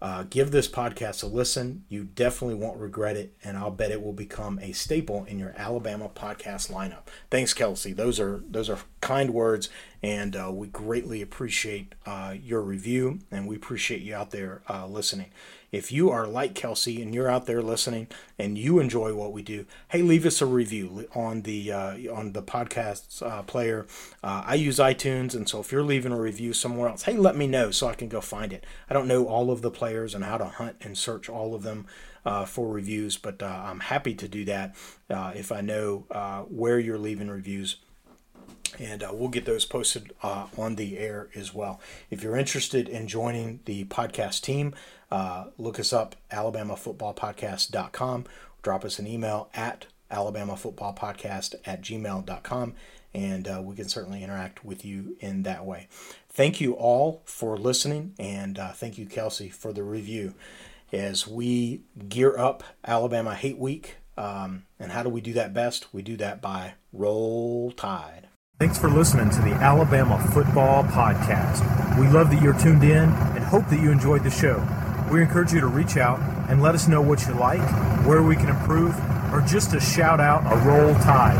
Uh, 0.00 0.24
give 0.28 0.50
this 0.50 0.68
podcast 0.68 1.22
a 1.22 1.26
listen. 1.26 1.84
You 1.88 2.04
definitely 2.04 2.56
won't 2.56 2.78
regret 2.78 3.16
it, 3.16 3.34
and 3.42 3.56
I'll 3.56 3.70
bet 3.70 3.90
it 3.90 4.02
will 4.02 4.12
become 4.12 4.58
a 4.60 4.72
staple 4.72 5.24
in 5.24 5.38
your 5.38 5.54
Alabama 5.56 6.08
podcast 6.08 6.70
lineup. 6.70 7.06
Thanks, 7.30 7.54
Kelsey. 7.54 7.92
Those 7.92 8.20
are 8.20 8.42
those 8.48 8.68
are 8.68 8.78
kind 9.00 9.30
words, 9.30 9.68
and 10.02 10.36
uh, 10.36 10.50
we 10.52 10.68
greatly 10.68 11.22
appreciate 11.22 11.94
uh, 12.04 12.34
your 12.42 12.62
review, 12.62 13.20
and 13.30 13.46
we 13.46 13.56
appreciate 13.56 14.02
you 14.02 14.14
out 14.14 14.30
there 14.30 14.62
uh, 14.68 14.86
listening. 14.86 15.30
If 15.72 15.90
you 15.90 16.10
are 16.10 16.26
like 16.26 16.54
Kelsey 16.54 17.02
and 17.02 17.14
you're 17.14 17.28
out 17.28 17.46
there 17.46 17.60
listening 17.60 18.06
and 18.38 18.56
you 18.56 18.78
enjoy 18.78 19.14
what 19.14 19.32
we 19.32 19.42
do, 19.42 19.66
hey, 19.88 20.00
leave 20.00 20.24
us 20.24 20.40
a 20.40 20.46
review 20.46 21.08
on 21.14 21.42
the 21.42 21.72
uh, 21.72 21.96
on 22.14 22.32
the 22.32 22.42
podcast 22.42 23.20
uh, 23.22 23.42
player. 23.42 23.86
Uh, 24.22 24.44
I 24.46 24.54
use 24.54 24.78
iTunes, 24.78 25.34
and 25.34 25.48
so 25.48 25.60
if 25.60 25.72
you're 25.72 25.82
leaving 25.82 26.12
a 26.12 26.20
review 26.20 26.52
somewhere 26.52 26.88
else, 26.88 27.02
hey, 27.02 27.16
let 27.16 27.36
me 27.36 27.46
know 27.46 27.70
so 27.70 27.88
I 27.88 27.94
can 27.94 28.08
go 28.08 28.20
find 28.20 28.52
it. 28.52 28.64
I 28.88 28.94
don't 28.94 29.08
know 29.08 29.26
all 29.26 29.50
of 29.50 29.62
the 29.62 29.70
players 29.70 30.14
and 30.14 30.24
how 30.24 30.38
to 30.38 30.46
hunt 30.46 30.76
and 30.80 30.96
search 30.96 31.28
all 31.28 31.54
of 31.54 31.62
them. 31.62 31.86
Uh, 32.24 32.44
for 32.44 32.72
reviews, 32.72 33.16
but 33.16 33.40
uh, 33.40 33.46
I'm 33.46 33.78
happy 33.78 34.12
to 34.12 34.26
do 34.26 34.44
that 34.46 34.74
uh, 35.08 35.30
if 35.36 35.52
I 35.52 35.60
know 35.60 36.46
where 36.48 36.76
you're 36.80 36.98
leaving 36.98 37.28
reviews 37.28 37.76
and 38.78 39.02
uh, 39.02 39.10
we'll 39.12 39.28
get 39.28 39.44
those 39.44 39.64
posted 39.64 40.12
uh, 40.22 40.46
on 40.56 40.76
the 40.76 40.98
air 40.98 41.28
as 41.34 41.54
well. 41.54 41.80
If 42.10 42.22
you're 42.22 42.36
interested 42.36 42.88
in 42.88 43.08
joining 43.08 43.60
the 43.64 43.84
podcast 43.84 44.42
team, 44.42 44.74
uh, 45.10 45.46
look 45.58 45.78
us 45.78 45.92
up, 45.92 46.16
alabamafootballpodcast.com. 46.30 48.24
Drop 48.62 48.84
us 48.84 48.98
an 48.98 49.06
email 49.06 49.48
at 49.54 49.86
alabamafootballpodcast 50.10 51.56
at 51.64 51.82
gmail.com, 51.82 52.74
and 53.14 53.48
uh, 53.48 53.60
we 53.62 53.76
can 53.76 53.88
certainly 53.88 54.22
interact 54.22 54.64
with 54.64 54.84
you 54.84 55.16
in 55.20 55.42
that 55.44 55.64
way. 55.64 55.88
Thank 56.28 56.60
you 56.60 56.74
all 56.74 57.22
for 57.24 57.56
listening, 57.56 58.14
and 58.18 58.58
uh, 58.58 58.72
thank 58.72 58.98
you, 58.98 59.06
Kelsey, 59.06 59.48
for 59.48 59.72
the 59.72 59.82
review. 59.82 60.34
As 60.92 61.26
we 61.26 61.82
gear 62.08 62.38
up 62.38 62.62
Alabama 62.86 63.34
Hate 63.34 63.58
Week, 63.58 63.96
um, 64.16 64.64
and 64.78 64.92
how 64.92 65.02
do 65.02 65.08
we 65.08 65.20
do 65.20 65.32
that 65.34 65.52
best? 65.52 65.92
We 65.92 66.02
do 66.02 66.16
that 66.18 66.40
by 66.40 66.74
Roll 66.92 67.72
Tide. 67.72 68.25
Thanks 68.58 68.78
for 68.78 68.88
listening 68.88 69.28
to 69.28 69.42
the 69.42 69.52
Alabama 69.52 70.18
Football 70.32 70.84
Podcast. 70.84 71.60
We 72.00 72.08
love 72.08 72.30
that 72.30 72.40
you're 72.40 72.58
tuned 72.58 72.84
in 72.84 73.10
and 73.10 73.44
hope 73.44 73.68
that 73.68 73.80
you 73.80 73.90
enjoyed 73.90 74.24
the 74.24 74.30
show. 74.30 74.66
We 75.12 75.20
encourage 75.20 75.52
you 75.52 75.60
to 75.60 75.66
reach 75.66 75.98
out 75.98 76.20
and 76.48 76.62
let 76.62 76.74
us 76.74 76.88
know 76.88 77.02
what 77.02 77.26
you 77.26 77.34
like, 77.34 77.60
where 78.06 78.22
we 78.22 78.34
can 78.34 78.48
improve, 78.48 78.96
or 79.30 79.42
just 79.46 79.72
to 79.72 79.80
shout 79.80 80.20
out 80.20 80.50
a 80.50 80.56
roll 80.66 80.94
tide. 81.00 81.36